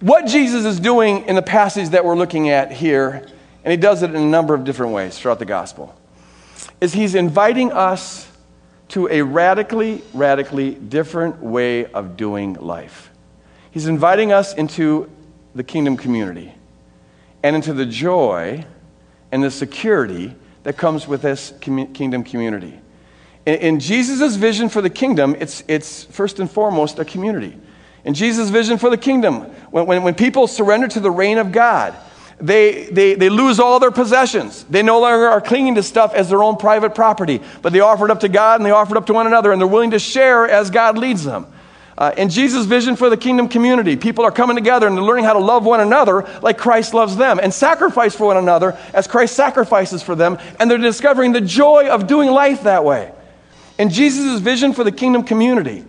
[0.00, 3.28] What Jesus is doing in the passage that we're looking at here,
[3.62, 5.94] and he does it in a number of different ways throughout the gospel,
[6.80, 8.26] is he's inviting us
[8.88, 13.10] to a radically, radically different way of doing life.
[13.72, 15.10] He's inviting us into
[15.54, 16.54] the kingdom community
[17.42, 18.64] and into the joy
[19.32, 22.80] and the security that comes with this kingdom community.
[23.46, 27.56] In, in Jesus' vision for the kingdom, it's, it's first and foremost a community.
[28.04, 31.52] In Jesus' vision for the kingdom, when, when, when people surrender to the reign of
[31.52, 31.94] God,
[32.40, 34.64] they, they, they lose all their possessions.
[34.64, 38.06] They no longer are clinging to stuff as their own private property, but they offer
[38.06, 39.90] it up to God and they offer it up to one another, and they're willing
[39.90, 41.46] to share as God leads them.
[41.98, 45.26] Uh, in Jesus' vision for the kingdom community, people are coming together and they're learning
[45.26, 49.06] how to love one another like Christ loves them and sacrifice for one another as
[49.06, 53.12] Christ sacrifices for them, and they're discovering the joy of doing life that way.
[53.80, 55.86] In Jesus' vision for the kingdom community,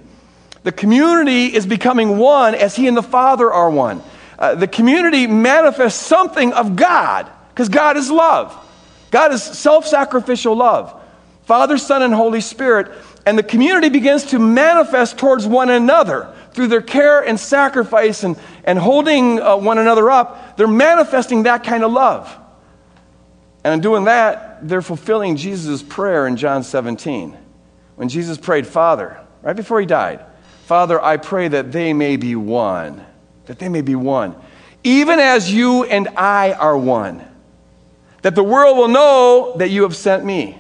[0.64, 4.02] the community is becoming one as he and the Father are one.
[4.40, 8.58] Uh, the community manifests something of God because God is love.
[9.12, 11.04] God is self sacrificial love.
[11.44, 12.90] Father, Son, and Holy Spirit.
[13.26, 18.38] And the community begins to manifest towards one another through their care and sacrifice and,
[18.64, 20.56] and holding uh, one another up.
[20.56, 22.34] They're manifesting that kind of love.
[23.66, 27.41] And in doing that, they're fulfilling Jesus' prayer in John 17
[28.02, 30.26] when Jesus prayed, Father, right before he died,
[30.66, 33.06] Father, I pray that they may be one,
[33.46, 34.36] that they may be one,
[34.84, 37.24] even as you and I are one,
[38.24, 40.60] that the world will know that you have sent me.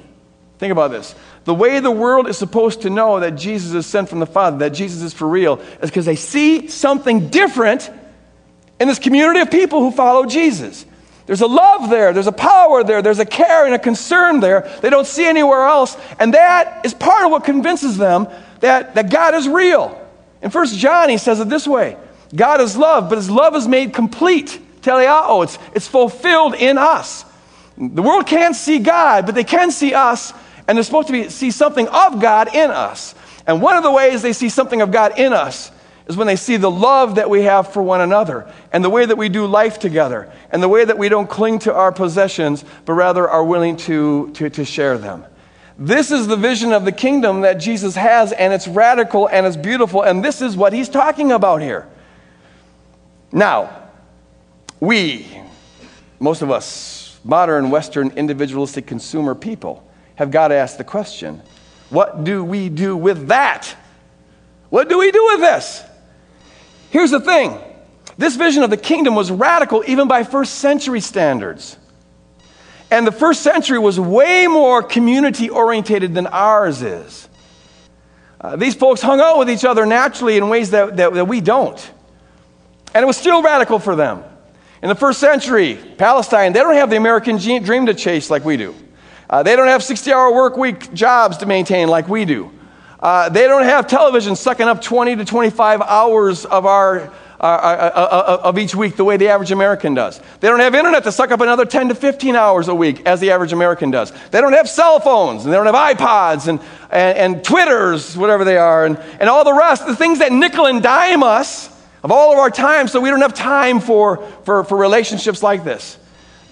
[0.60, 1.15] Think about this.
[1.45, 4.60] The way the world is supposed to know that Jesus is sent from the Father,
[4.60, 7.89] that Jesus is for real, is because they see something different
[8.80, 10.86] in this community of people who follow Jesus.
[11.32, 14.70] There's a love there, there's a power there, there's a care and a concern there
[14.82, 15.96] they don't see anywhere else.
[16.20, 18.28] And that is part of what convinces them
[18.60, 19.98] that, that God is real.
[20.41, 21.96] In First John, he says it this way
[22.36, 24.60] God is love, but his love is made complete.
[24.82, 27.24] Teleao, it's, it's fulfilled in us.
[27.78, 30.34] The world can't see God, but they can see us,
[30.67, 33.15] and they're supposed to be, see something of God in us.
[33.48, 35.72] And one of the ways they see something of God in us
[36.12, 39.06] is when they see the love that we have for one another and the way
[39.06, 42.63] that we do life together and the way that we don't cling to our possessions,
[42.86, 45.26] but rather are willing to, to, to share them.
[45.78, 49.58] This is the vision of the kingdom that Jesus has, and it's radical and it's
[49.58, 51.88] beautiful, and this is what he's talking about here.
[53.32, 53.89] Now,
[54.80, 55.26] we,
[56.19, 61.41] most of us, modern Western individualistic consumer people, have got to ask the question
[61.89, 63.76] what do we do with that?
[64.69, 65.84] What do we do with this?
[66.91, 67.58] Here's the thing
[68.17, 71.77] this vision of the kingdom was radical even by first century standards.
[72.91, 77.30] And the first century was way more community orientated than ours is.
[78.41, 81.39] Uh, these folks hung out with each other naturally in ways that, that, that we
[81.39, 81.91] don't.
[82.93, 84.23] And it was still radical for them.
[84.84, 88.58] In the first century, Palestine, they don't have the American dream to chase like we
[88.58, 88.75] do.
[89.30, 92.51] Uh, they don't have 60 hour work week jobs to maintain like we do.
[93.01, 97.11] Uh, they don't have television sucking up 20 to 25 hours of our
[97.41, 100.21] uh, uh, uh, of each week the way the average American does.
[100.41, 103.19] They don't have internet to suck up another 10 to 15 hours a week as
[103.19, 104.13] the average American does.
[104.29, 106.59] They don't have cell phones, and they don't have iPods and,
[106.91, 110.67] and, and Twitters, whatever they are, and, and all the rest, the things that nickel
[110.67, 111.67] and dime us
[112.03, 115.63] of all of our time so we don't have time for, for, for relationships like
[115.63, 115.97] this.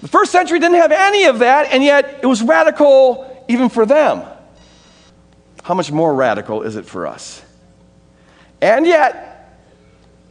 [0.01, 3.85] The first century didn't have any of that, and yet it was radical even for
[3.85, 4.23] them.
[5.63, 7.43] How much more radical is it for us?
[8.61, 9.29] And yet,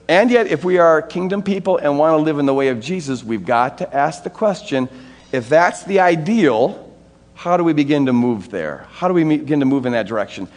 [0.08, 2.80] and yet, if we are kingdom people and want to live in the way of
[2.80, 4.88] Jesus, we've got to ask the question
[5.32, 6.94] if that's the ideal,
[7.34, 8.86] how do we begin to move there?
[8.90, 10.48] How do we begin to move in that direction?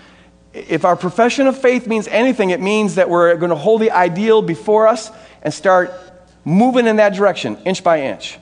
[0.53, 3.91] If our profession of faith means anything, it means that we're going to hold the
[3.91, 5.93] ideal before us and start
[6.43, 8.37] moving in that direction, inch by inch.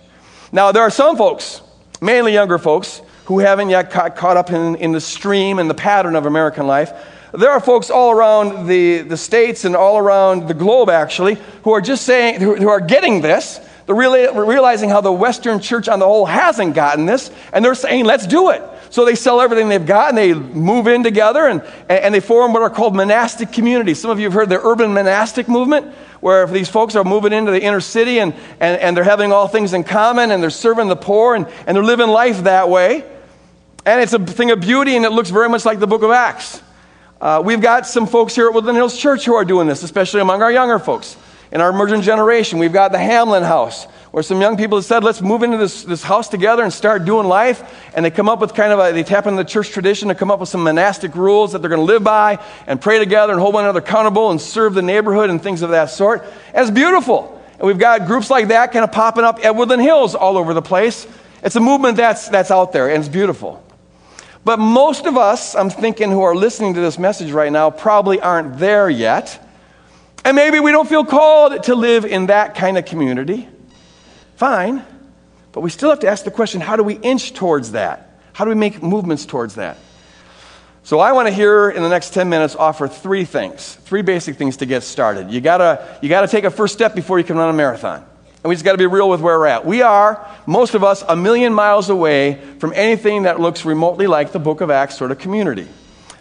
[0.52, 1.62] Now, there are some folks,
[2.02, 5.74] mainly younger folks, who haven't yet caught, caught up in, in the stream and the
[5.74, 6.92] pattern of American life
[7.32, 11.72] there are folks all around the, the states and all around the globe, actually, who
[11.74, 13.60] are just saying, who, who are getting this.
[13.86, 17.76] They're really realizing how the Western church on the whole hasn't gotten this, and they're
[17.76, 18.64] saying, let's do it.
[18.92, 22.54] So they sell everything they've got and they move in together and, and they form
[22.54, 24.02] what are called monastic communities.
[24.02, 27.52] Some of you have heard the urban monastic movement, where these folks are moving into
[27.52, 30.88] the inner city and, and, and they're having all things in common and they're serving
[30.88, 33.06] the poor and, and they're living life that way.
[33.86, 36.12] And it's a thing of beauty and it looks very much like the book of
[36.12, 36.62] Acts.
[37.22, 40.22] Uh, we've got some folks here at Woodland Hills Church who are doing this, especially
[40.22, 41.18] among our younger folks.
[41.52, 45.04] In our emerging generation, we've got the Hamlin House, where some young people have said,
[45.04, 47.90] let's move into this, this house together and start doing life.
[47.96, 50.16] And they come up with kind of a, they tap into the church tradition to
[50.16, 53.34] come up with some monastic rules that they're going to live by and pray together
[53.34, 56.24] and hold one another accountable and serve the neighborhood and things of that sort.
[56.54, 57.42] And it's beautiful.
[57.58, 60.54] And we've got groups like that kind of popping up at Woodland Hills all over
[60.54, 61.08] the place.
[61.44, 63.64] It's a movement that's, that's out there and it's beautiful.
[64.46, 68.20] But most of us, I'm thinking, who are listening to this message right now, probably
[68.20, 69.46] aren't there yet.
[70.24, 73.48] And maybe we don't feel called to live in that kind of community.
[74.38, 74.86] Fine.
[75.52, 78.20] But we still have to ask the question how do we inch towards that?
[78.34, 79.78] How do we make movements towards that?
[80.84, 84.38] So I want to hear in the next 10 minutes offer three things, three basic
[84.38, 85.30] things to get started.
[85.30, 88.09] You gotta, you gotta take a first step before you can run a marathon.
[88.44, 89.66] And we just got to be real with where we're at.
[89.66, 94.32] We are, most of us, a million miles away from anything that looks remotely like
[94.32, 95.68] the book of Acts sort of community.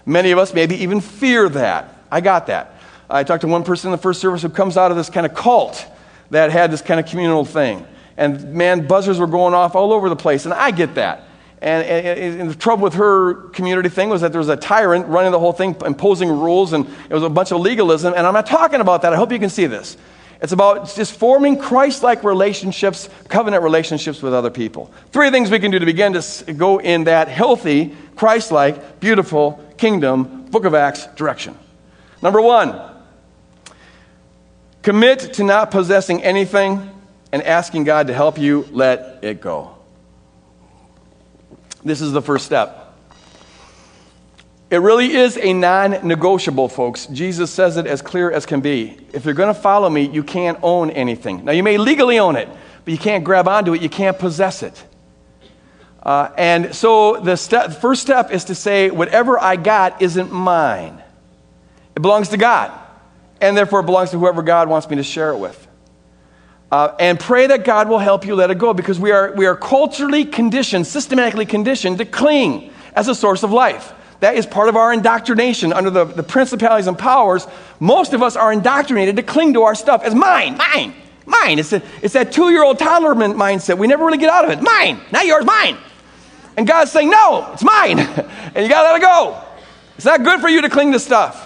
[0.05, 1.95] Many of us maybe even fear that.
[2.11, 2.75] I got that.
[3.09, 5.27] I talked to one person in the first service who comes out of this kind
[5.27, 5.87] of cult
[6.31, 7.87] that had this kind of communal thing.
[8.17, 11.25] And man, buzzers were going off all over the place, and I get that.
[11.61, 15.07] And, and, and, the trouble with her community thing was that there was a tyrant
[15.07, 18.15] running the whole thing, imposing rules, and it was a bunch of legalism.
[18.17, 19.13] And I'm not talking about that.
[19.13, 19.97] I hope you can see this.
[20.41, 24.93] It's about just forming Christ like relationships, covenant relationships with other people.
[25.11, 29.65] Three things we can do to begin to go in that healthy, Christ like, beautiful
[29.79, 31.57] kingdom, book of Acts direction.
[32.23, 32.81] Number one,
[34.83, 36.89] commit to not possessing anything
[37.33, 39.75] and asking God to help you let it go.
[41.85, 42.88] This is the first step.
[44.71, 47.07] It really is a non negotiable, folks.
[47.07, 48.99] Jesus says it as clear as can be.
[49.15, 51.45] If you're going to follow me, you can't own anything.
[51.45, 52.49] Now, you may legally own it,
[52.85, 54.85] but you can't grab onto it, you can't possess it.
[56.03, 61.03] Uh, and so the, step, first step is to say, whatever I got isn't mine.
[61.97, 62.71] It belongs to God,
[63.41, 65.67] and therefore it belongs to whoever God wants me to share it with.
[66.71, 69.47] Uh, and pray that God will help you let it go because we are, we
[69.47, 73.95] are culturally conditioned, systematically conditioned to cling as a source of life.
[74.21, 77.47] That is part of our indoctrination under the, the principalities and powers.
[77.79, 80.93] Most of us are indoctrinated to cling to our stuff as mine, mine,
[81.25, 81.59] mine.
[81.59, 83.79] It's, a, it's that two year old toddler mindset.
[83.79, 84.61] We never really get out of it.
[84.63, 85.77] Mine, not yours, mine.
[86.57, 87.99] And God's saying, no, it's mine.
[88.55, 89.41] and you got to let it go.
[89.95, 91.45] It's not good for you to cling to stuff.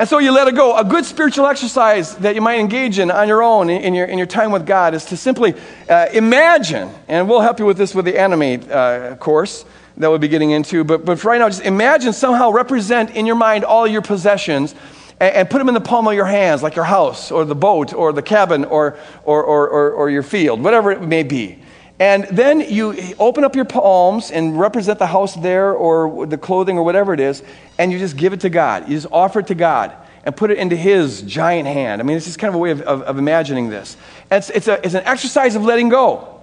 [0.00, 0.76] And so you let it go.
[0.76, 4.18] A good spiritual exercise that you might engage in on your own in, your, in
[4.18, 5.54] your time with God is to simply
[5.88, 9.64] uh, imagine, and we'll help you with this with the Animate uh, course
[9.98, 10.84] that we'll be getting into.
[10.84, 14.74] But, but for right now, just imagine somehow represent in your mind all your possessions
[15.20, 17.54] and, and, put them in the palm of your hands, like your house or the
[17.54, 21.58] boat or the cabin or, or, or, or, or your field, whatever it may be.
[22.00, 26.78] And then you open up your palms and represent the house there or the clothing
[26.78, 27.42] or whatever it is,
[27.76, 28.88] and you just give it to God.
[28.88, 29.92] You just offer it to God
[30.22, 32.00] and put it into His giant hand.
[32.00, 33.96] I mean, it's just kind of a way of, of, of imagining this.
[34.30, 36.37] And it's, it's, a, it's an exercise of letting go.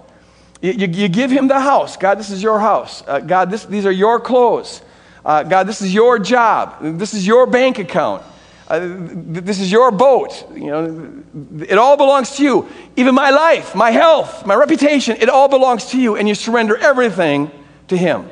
[0.60, 1.96] You, you, give him the house.
[1.96, 3.02] God, this is your house.
[3.06, 4.80] Uh, God, this, these are your clothes.
[5.24, 6.78] Uh, God, this is your job.
[6.98, 8.22] This is your bank account.
[8.68, 10.44] Uh, this is your boat.
[10.54, 12.68] You know, it all belongs to you.
[12.96, 16.76] Even my life, my health, my reputation, it all belongs to you, and you surrender
[16.76, 17.50] everything
[17.88, 18.28] to Him.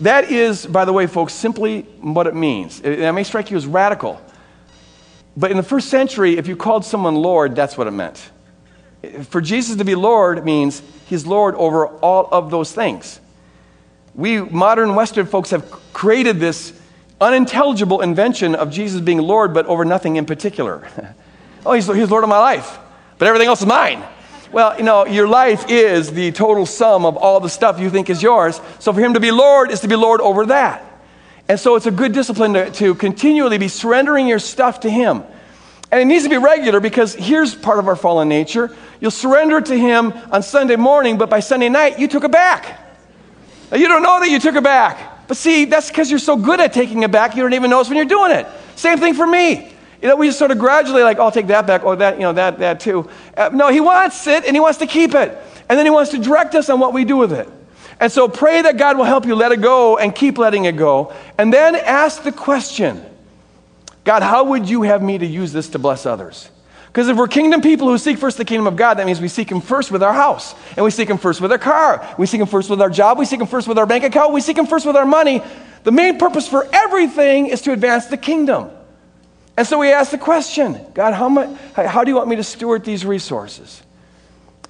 [0.00, 2.80] That is, by the way, folks, simply what it means.
[2.80, 4.20] It, that may strike you as radical,
[5.36, 8.30] but in the first century, if you called someone Lord, that's what it meant.
[9.24, 13.20] For Jesus to be Lord means He's Lord over all of those things.
[14.14, 16.78] We modern Western folks have created this
[17.20, 20.88] unintelligible invention of Jesus being Lord, but over nothing in particular.
[21.66, 22.78] oh, he's, he's Lord of my life,
[23.18, 24.04] but everything else is mine.
[24.50, 28.08] Well, you know, your life is the total sum of all the stuff you think
[28.08, 28.60] is yours.
[28.78, 30.84] So for him to be Lord is to be Lord over that.
[31.48, 35.22] And so it's a good discipline to, to continually be surrendering your stuff to him.
[35.90, 38.76] And it needs to be regular because here's part of our fallen nature.
[39.00, 42.78] You'll surrender to him on Sunday morning, but by Sunday night, you took it back.
[43.70, 45.26] Now, you don't know that you took it back.
[45.28, 47.88] But see, that's because you're so good at taking it back, you don't even notice
[47.88, 48.46] when you're doing it.
[48.76, 49.72] Same thing for me.
[50.00, 52.14] You know, we just sort of gradually like, oh, I'll take that back, or that,
[52.14, 53.08] you know, that, that too.
[53.36, 55.36] Uh, no, he wants it and he wants to keep it.
[55.68, 57.48] And then he wants to direct us on what we do with it.
[58.00, 60.76] And so pray that God will help you let it go and keep letting it
[60.76, 61.12] go.
[61.36, 63.04] And then ask the question
[64.04, 66.48] God, how would you have me to use this to bless others?
[66.86, 69.28] Because if we're kingdom people who seek first the kingdom of God, that means we
[69.28, 72.26] seek Him first with our house, and we seek Him first with our car, we
[72.26, 74.40] seek Him first with our job, we seek Him first with our bank account, we
[74.40, 75.42] seek Him first with our money.
[75.84, 78.70] The main purpose for everything is to advance the kingdom.
[79.56, 82.44] And so we ask the question God, how, much, how do you want me to
[82.44, 83.82] steward these resources?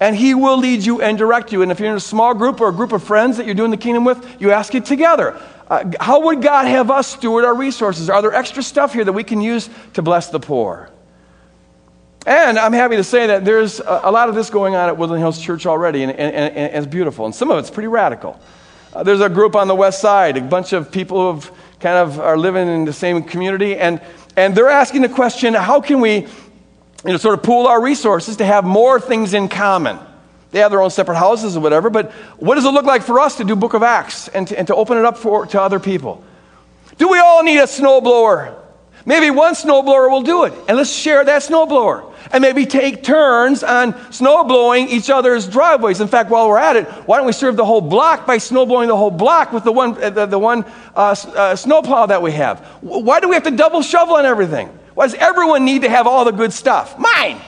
[0.01, 1.63] And He will lead you and direct you.
[1.63, 3.71] And if you're in a small group or a group of friends that you're doing
[3.71, 5.41] the kingdom with, you ask it together.
[5.69, 8.09] Uh, how would God have us steward our resources?
[8.09, 10.91] Are there extra stuff here that we can use to bless the poor?
[12.27, 14.97] And I'm happy to say that there's a, a lot of this going on at
[14.97, 17.27] Woodland Hills Church already, and, and, and, and it's beautiful.
[17.27, 18.41] And some of it's pretty radical.
[18.95, 21.51] Uh, there's a group on the west side, a bunch of people who
[21.81, 24.01] kind of are living in the same community, and,
[24.37, 26.27] and they're asking the question how can we you
[27.05, 29.99] know, sort of pool our resources to have more things in common?
[30.51, 33.21] They have their own separate houses or whatever, but what does it look like for
[33.21, 35.61] us to do Book of Acts and to, and to open it up for, to
[35.61, 36.25] other people?
[36.97, 38.55] Do we all need a snowblower?
[39.05, 43.63] Maybe one snowblower will do it, and let's share that snowblower and maybe take turns
[43.63, 46.01] on snow blowing each other's driveways.
[46.01, 48.67] In fact, while we're at it, why don't we serve the whole block by snow
[48.67, 52.21] blowing the whole block with the one, uh, the, the one uh, uh, snowplow that
[52.21, 52.61] we have?
[52.81, 54.69] Why do we have to double shovel on everything?
[54.95, 56.99] Why does everyone need to have all the good stuff?
[56.99, 57.41] Mine.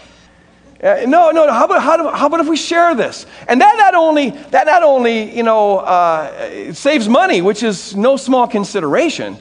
[0.83, 1.51] Uh, no, no.
[1.53, 3.27] How about, how, how about if we share this?
[3.47, 8.17] And that not only, that not only you know, uh, saves money, which is no
[8.17, 9.37] small consideration,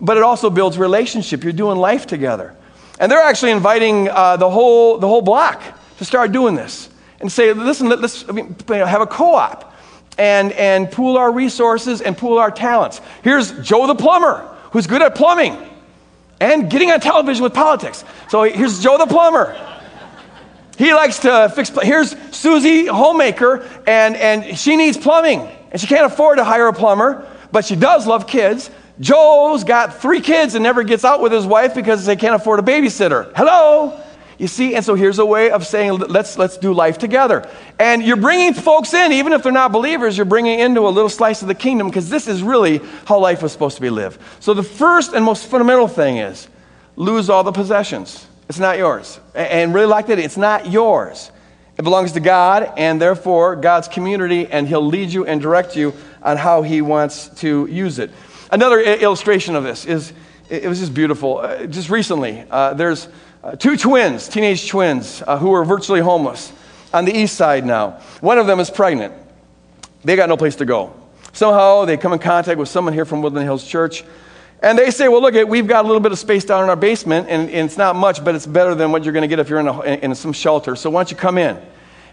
[0.00, 1.42] but it also builds relationship.
[1.42, 2.54] You're doing life together.
[3.00, 5.62] And they're actually inviting uh, the, whole, the whole block
[5.98, 6.88] to start doing this
[7.20, 9.74] and say, listen, let's I mean, have a co op
[10.16, 13.00] and, and pool our resources and pool our talents.
[13.22, 15.56] Here's Joe the plumber, who's good at plumbing
[16.40, 18.04] and getting on television with politics.
[18.28, 19.56] So here's Joe the plumber.
[20.76, 21.70] He likes to fix.
[21.82, 26.72] Here's Susie homemaker, and, and she needs plumbing, and she can't afford to hire a
[26.72, 28.70] plumber, but she does love kids.
[29.00, 32.60] Joe's got three kids and never gets out with his wife because they can't afford
[32.60, 33.32] a babysitter.
[33.34, 34.00] Hello?
[34.38, 37.48] You see, and so here's a way of saying, let's, let's do life together.
[37.78, 41.08] And you're bringing folks in, even if they're not believers, you're bringing into a little
[41.08, 44.20] slice of the kingdom because this is really how life was supposed to be lived.
[44.40, 46.48] So the first and most fundamental thing is
[46.96, 48.26] lose all the possessions.
[48.48, 49.18] It's not yours.
[49.34, 51.30] And really like that, it's not yours.
[51.76, 55.94] It belongs to God and therefore God's community, and He'll lead you and direct you
[56.22, 58.10] on how He wants to use it.
[58.50, 60.12] Another illustration of this is
[60.48, 61.38] it was just beautiful.
[61.38, 63.08] Uh, just recently, uh, there's
[63.42, 66.52] uh, two twins, teenage twins, uh, who are virtually homeless
[66.92, 67.92] on the east side now.
[68.20, 69.14] One of them is pregnant.
[70.04, 70.94] They got no place to go.
[71.32, 74.04] Somehow they come in contact with someone here from Woodland Hills Church.
[74.62, 76.76] And they say, well, look, we've got a little bit of space down in our
[76.76, 79.38] basement, and, and it's not much, but it's better than what you're going to get
[79.38, 80.74] if you're in, a, in, some shelter.
[80.74, 81.60] So why don't you come in?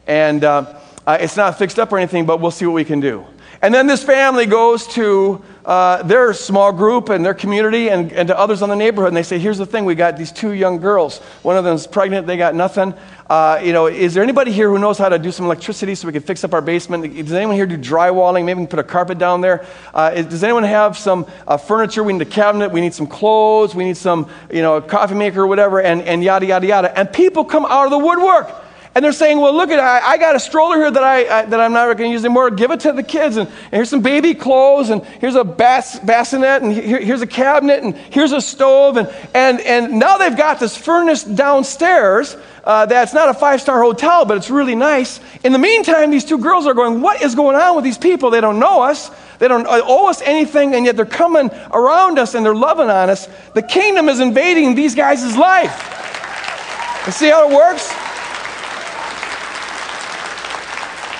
[0.07, 2.99] And uh, uh, it's not fixed up or anything, but we'll see what we can
[2.99, 3.25] do.
[3.61, 8.27] And then this family goes to uh, their small group and their community and, and
[8.27, 10.53] to others on the neighborhood, and they say, Here's the thing, we got these two
[10.53, 11.19] young girls.
[11.43, 12.93] One of them's pregnant, they got nothing.
[13.29, 16.05] Uh, you know, is there anybody here who knows how to do some electricity so
[16.07, 17.15] we can fix up our basement?
[17.15, 18.43] Does anyone here do drywalling?
[18.43, 19.65] Maybe we can put a carpet down there.
[19.93, 22.03] Uh, does anyone have some uh, furniture?
[22.03, 22.71] We need a cabinet.
[22.71, 23.73] We need some clothes.
[23.73, 26.99] We need some, you know, a coffee maker or whatever, and, and yada, yada, yada.
[26.99, 28.51] And people come out of the woodwork
[28.93, 31.45] And they're saying, well, look at I, I got a stroller here that, I, I
[31.45, 32.51] that I'm not going to use anymore.
[32.51, 33.37] Give it to the kids.
[33.37, 34.89] And, and here's some baby clothes.
[34.89, 36.61] And here's a bas- bassinet.
[36.61, 37.83] And here, here's a cabinet.
[37.83, 38.97] And here's a stove.
[38.97, 43.81] And, and, and now they've got this furnace downstairs uh, that's not a five star
[43.81, 45.19] hotel, but it's really nice.
[45.43, 48.29] In the meantime, these two girls are going, what is going on with these people?
[48.29, 49.09] They don't know us.
[49.39, 53.09] They don't owe us anything, and yet they're coming around us and they're loving on
[53.09, 53.27] us.
[53.55, 57.03] The kingdom is invading these guys' life.
[57.07, 57.91] You see how it works?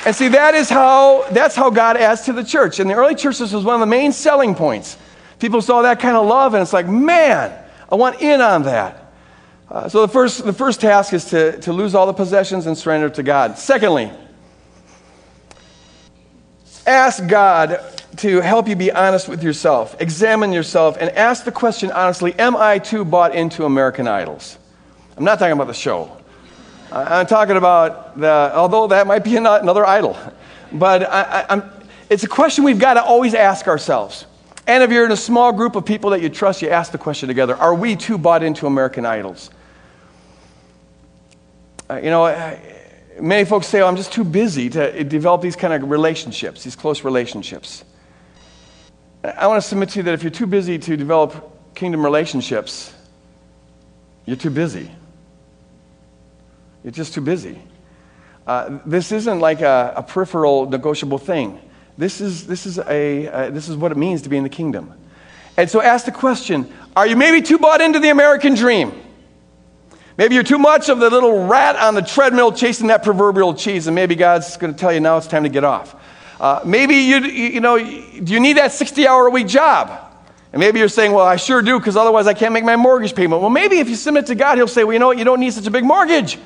[0.06, 2.80] And see, that is how, that's how God adds to the church.
[2.80, 4.98] In the early church, this was one of the main selling points.
[5.38, 7.54] People saw that kind of love, and it's like, man,
[7.92, 9.14] I want in on that.
[9.70, 12.78] Uh, so the first, the first task is to, to lose all the possessions and
[12.78, 13.58] surrender to God.
[13.58, 14.12] Secondly,
[16.86, 17.80] ask God
[18.18, 19.96] to help you be honest with yourself.
[20.02, 24.58] Examine yourself and ask the question honestly Am I too bought into American Idols?
[25.16, 26.18] I'm not talking about the show.
[26.92, 30.18] I'm talking about the, although that might be another idol.
[30.72, 31.62] But I,
[32.10, 34.26] it's a question we've got to always ask ourselves.
[34.68, 36.98] And if you're in a small group of people that you trust, you ask the
[36.98, 39.50] question together Are we too bought into American idols?
[41.90, 42.58] Uh, you know,
[43.20, 46.76] many folks say, oh, I'm just too busy to develop these kind of relationships, these
[46.76, 47.84] close relationships.
[49.24, 52.94] I want to submit to you that if you're too busy to develop kingdom relationships,
[54.26, 54.90] you're too busy.
[56.84, 57.62] You're just too busy.
[58.46, 61.60] Uh, this isn't like a, a, peripheral negotiable thing.
[61.98, 64.50] This is, this, is a, uh, this is what it means to be in the
[64.50, 64.94] kingdom.
[65.58, 68.94] And so ask the question Are you maybe too bought into the American dream?
[70.18, 73.88] Maybe you're too much of the little rat on the treadmill chasing that proverbial cheese,
[73.88, 75.96] and maybe God's going to tell you now it's time to get off.
[76.40, 80.12] Uh, maybe you, you know, do you need that 60 hour a week job?
[80.52, 83.16] And maybe you're saying, well, I sure do, because otherwise I can't make my mortgage
[83.16, 83.42] payment.
[83.42, 85.40] Well, maybe if you submit to God, He'll say, well, you know what, you don't
[85.40, 86.38] need such a big mortgage.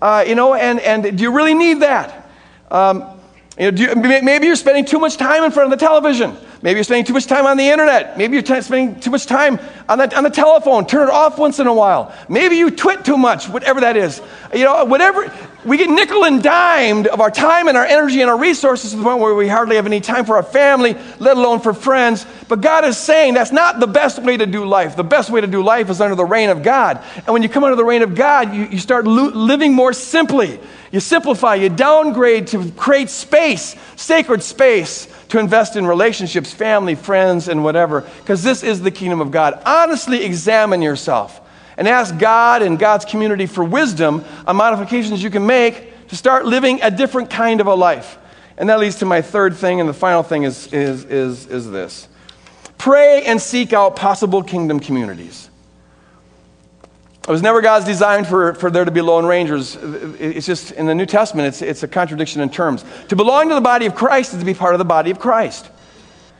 [0.00, 2.30] Uh, you know, and, and do you really need that?
[2.70, 3.20] Um,
[3.58, 6.36] you know, you, maybe you're spending too much time in front of the television.
[6.62, 8.16] Maybe you're spending too much time on the internet.
[8.16, 10.86] Maybe you're t- spending too much time on the, on the telephone.
[10.86, 12.14] Turn it off once in a while.
[12.28, 14.20] Maybe you twit too much, whatever that is.
[14.54, 15.32] You know, whatever.
[15.62, 18.96] We get nickel and dimed of our time and our energy and our resources to
[18.96, 22.24] the point where we hardly have any time for our family, let alone for friends.
[22.48, 24.96] But God is saying that's not the best way to do life.
[24.96, 27.04] The best way to do life is under the reign of God.
[27.14, 29.92] And when you come under the reign of God, you, you start lo- living more
[29.92, 30.58] simply.
[30.92, 37.48] You simplify, you downgrade to create space, sacred space to invest in relationships, family, friends,
[37.48, 39.60] and whatever, because this is the kingdom of God.
[39.66, 41.40] Honestly examine yourself
[41.80, 46.44] and ask God and God's community for wisdom on modifications you can make to start
[46.44, 48.18] living a different kind of a life.
[48.58, 51.70] And that leads to my third thing, and the final thing is, is, is, is
[51.70, 52.06] this
[52.76, 55.48] pray and seek out possible kingdom communities.
[57.26, 59.78] It was never God's design for, for there to be lone rangers.
[59.80, 62.84] It's just in the New Testament, it's, it's a contradiction in terms.
[63.08, 65.18] To belong to the body of Christ is to be part of the body of
[65.18, 65.70] Christ.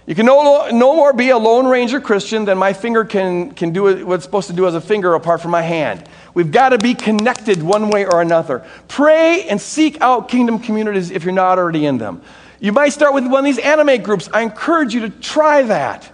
[0.07, 3.73] You can no, no more be a lone ranger Christian than my finger can, can
[3.73, 6.09] do what it's supposed to do as a finger apart from my hand.
[6.35, 8.65] We've got to be connected one way or another.
[8.89, 12.23] Pray and seek out kingdom communities if you're not already in them.
[12.61, 14.29] You might start with one of these anime groups.
[14.33, 16.11] I encourage you to try that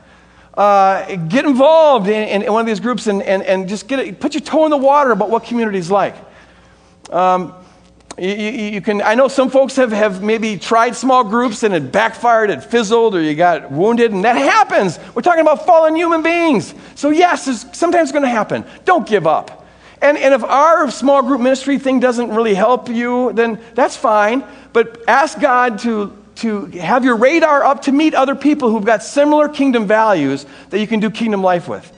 [0.56, 4.20] uh, get involved in, in, one of these groups and, and, and just get it,
[4.20, 6.16] put your toe in the water about what community is like.
[7.10, 7.54] Um,
[8.18, 11.74] you, you, you, can, I know some folks have, have maybe tried small groups and
[11.74, 14.98] it backfired, it fizzled, or you got wounded, and that happens.
[15.14, 16.74] We're talking about fallen human beings.
[16.94, 18.64] So, yes, it's sometimes going to happen.
[18.84, 19.66] Don't give up.
[20.00, 24.44] And, and if our small group ministry thing doesn't really help you, then that's fine.
[24.72, 29.02] But ask God to to have your radar up to meet other people who've got
[29.02, 31.90] similar kingdom values that you can do kingdom life with.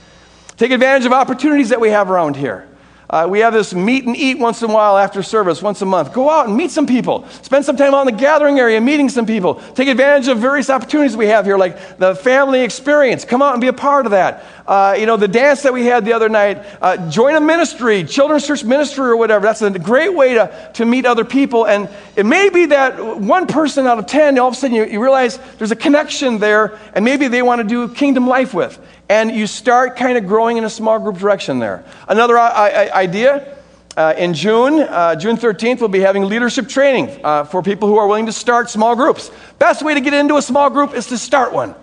[0.55, 2.68] Take advantage of opportunities that we have around here.
[3.09, 5.85] Uh, we have this meet and eat once in a while after service, once a
[5.85, 6.13] month.
[6.13, 7.27] Go out and meet some people.
[7.41, 9.55] Spend some time in the gathering area meeting some people.
[9.73, 13.25] Take advantage of various opportunities we have here, like the family experience.
[13.25, 14.45] Come out and be a part of that.
[14.67, 16.63] Uh, you know, the dance that we had the other night.
[16.79, 19.43] Uh, join a ministry, children's church ministry or whatever.
[19.43, 21.65] That's a great way to, to meet other people.
[21.65, 24.85] And it may be that one person out of 10, all of a sudden you,
[24.85, 28.79] you realize there's a connection there, and maybe they want to do kingdom life with
[29.09, 31.83] and you start kind of growing in a small group direction there.
[32.07, 32.53] Another uh,
[32.93, 33.57] idea
[33.97, 37.97] uh, in June, uh, June 13th, we'll be having leadership training uh, for people who
[37.97, 39.31] are willing to start small groups.
[39.57, 41.73] Best way to get into a small group is to start one.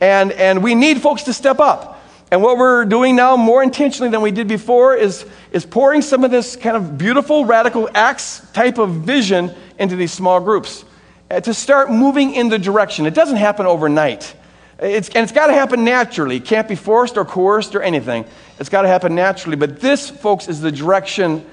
[0.00, 2.00] And, and we need folks to step up.
[2.32, 6.24] And what we're doing now more intentionally than we did before is, is pouring some
[6.24, 10.86] of this kind of beautiful, radical acts type of vision into these small groups
[11.30, 13.04] uh, to start moving in the direction.
[13.04, 14.34] It doesn't happen overnight.
[14.82, 16.36] It's, and it's got to happen naturally.
[16.36, 18.24] It can't be forced or coerced or anything.
[18.58, 19.56] It's got to happen naturally.
[19.56, 21.46] But this, folks, is the direction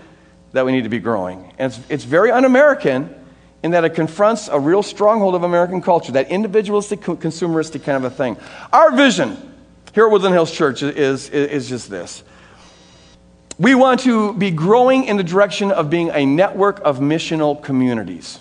[0.54, 1.54] that we need to be growing.
[1.60, 3.16] And it's, it's very un American
[3.62, 8.12] in that it confronts a real stronghold of American culture, that individualistic, consumeristic kind of
[8.12, 8.38] a thing.
[8.74, 9.38] Our vision
[9.94, 12.24] here at Woodland Hills Church is, is, is just this.
[13.60, 18.40] We want to be growing in the direction of being a network of missional communities.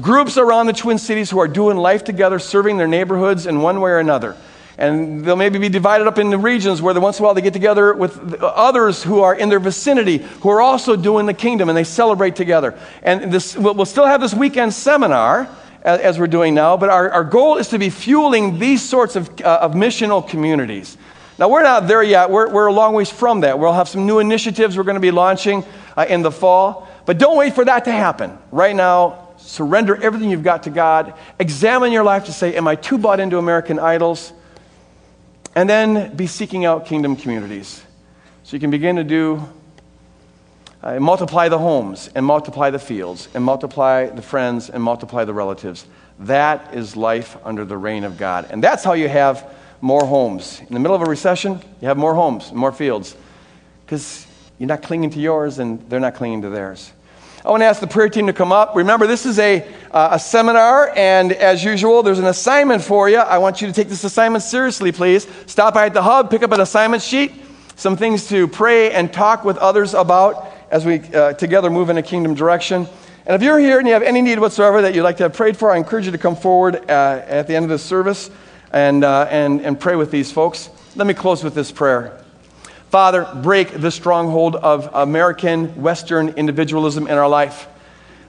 [0.00, 3.80] Groups around the Twin Cities who are doing life together, serving their neighborhoods in one
[3.80, 4.36] way or another.
[4.78, 7.54] And they'll maybe be divided up into regions where once in a while they get
[7.54, 11.78] together with others who are in their vicinity who are also doing the kingdom and
[11.78, 12.78] they celebrate together.
[13.02, 15.48] And this, we'll still have this weekend seminar
[15.82, 19.28] as, we're doing now, but our, our goal is to be fueling these sorts of,
[19.40, 20.98] uh, of missional communities.
[21.38, 22.30] Now, we're not there yet.
[22.30, 23.58] We're, we're a long ways from that.
[23.58, 25.64] We'll have some new initiatives we're going to be launching
[25.96, 26.88] uh, in the fall.
[27.06, 28.36] But don't wait for that to happen.
[28.50, 31.14] Right now, surrender everything you've got to God.
[31.38, 34.32] Examine your life to say, Am I too bought into American idols?
[35.54, 37.82] And then be seeking out kingdom communities.
[38.42, 39.42] So you can begin to do,
[40.82, 45.32] uh, multiply the homes, and multiply the fields, and multiply the friends, and multiply the
[45.32, 45.86] relatives.
[46.20, 48.48] That is life under the reign of God.
[48.50, 50.60] And that's how you have more homes.
[50.60, 53.16] In the middle of a recession, you have more homes, more fields.
[53.84, 54.26] Because
[54.58, 56.92] you're not clinging to yours, and they're not clinging to theirs.
[57.46, 58.74] I want to ask the prayer team to come up.
[58.74, 63.18] Remember, this is a, uh, a seminar, and as usual, there's an assignment for you.
[63.18, 65.28] I want you to take this assignment seriously, please.
[65.46, 67.30] Stop by at the hub, pick up an assignment sheet,
[67.76, 71.98] some things to pray and talk with others about as we uh, together move in
[71.98, 72.88] a kingdom direction.
[73.26, 75.34] And if you're here and you have any need whatsoever that you'd like to have
[75.34, 78.28] prayed for, I encourage you to come forward uh, at the end of the service
[78.72, 80.68] and, uh, and, and pray with these folks.
[80.96, 82.25] Let me close with this prayer.
[82.96, 87.68] Father, break the stronghold of American Western individualism in our life.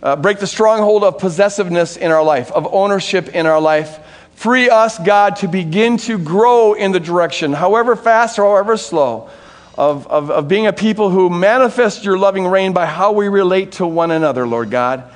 [0.04, 3.98] Uh, break the stronghold of possessiveness in our life, of ownership in our life.
[4.34, 9.30] Free us, God, to begin to grow in the direction, however fast or however slow,
[9.78, 13.72] of, of, of being a people who manifest your loving reign by how we relate
[13.72, 15.10] to one another, Lord God.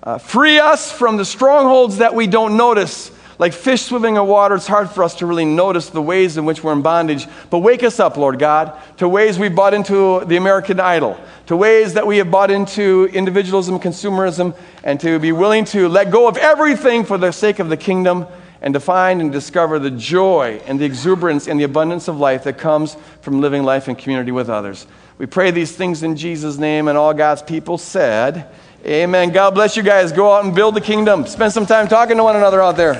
[0.00, 4.54] Uh, free us from the strongholds that we don't notice like fish swimming in water,
[4.54, 7.26] it's hard for us to really notice the ways in which we're in bondage.
[7.50, 11.56] But wake us up, Lord God, to ways we bought into the American idol, to
[11.56, 16.28] ways that we have bought into individualism, consumerism, and to be willing to let go
[16.28, 18.26] of everything for the sake of the kingdom
[18.62, 22.44] and to find and discover the joy and the exuberance and the abundance of life
[22.44, 24.86] that comes from living life in community with others.
[25.18, 28.48] We pray these things in Jesus' name, and all God's people said,
[28.84, 29.30] Amen.
[29.30, 30.10] God bless you guys.
[30.10, 31.24] Go out and build the kingdom.
[31.26, 32.94] Spend some time talking to one another out there.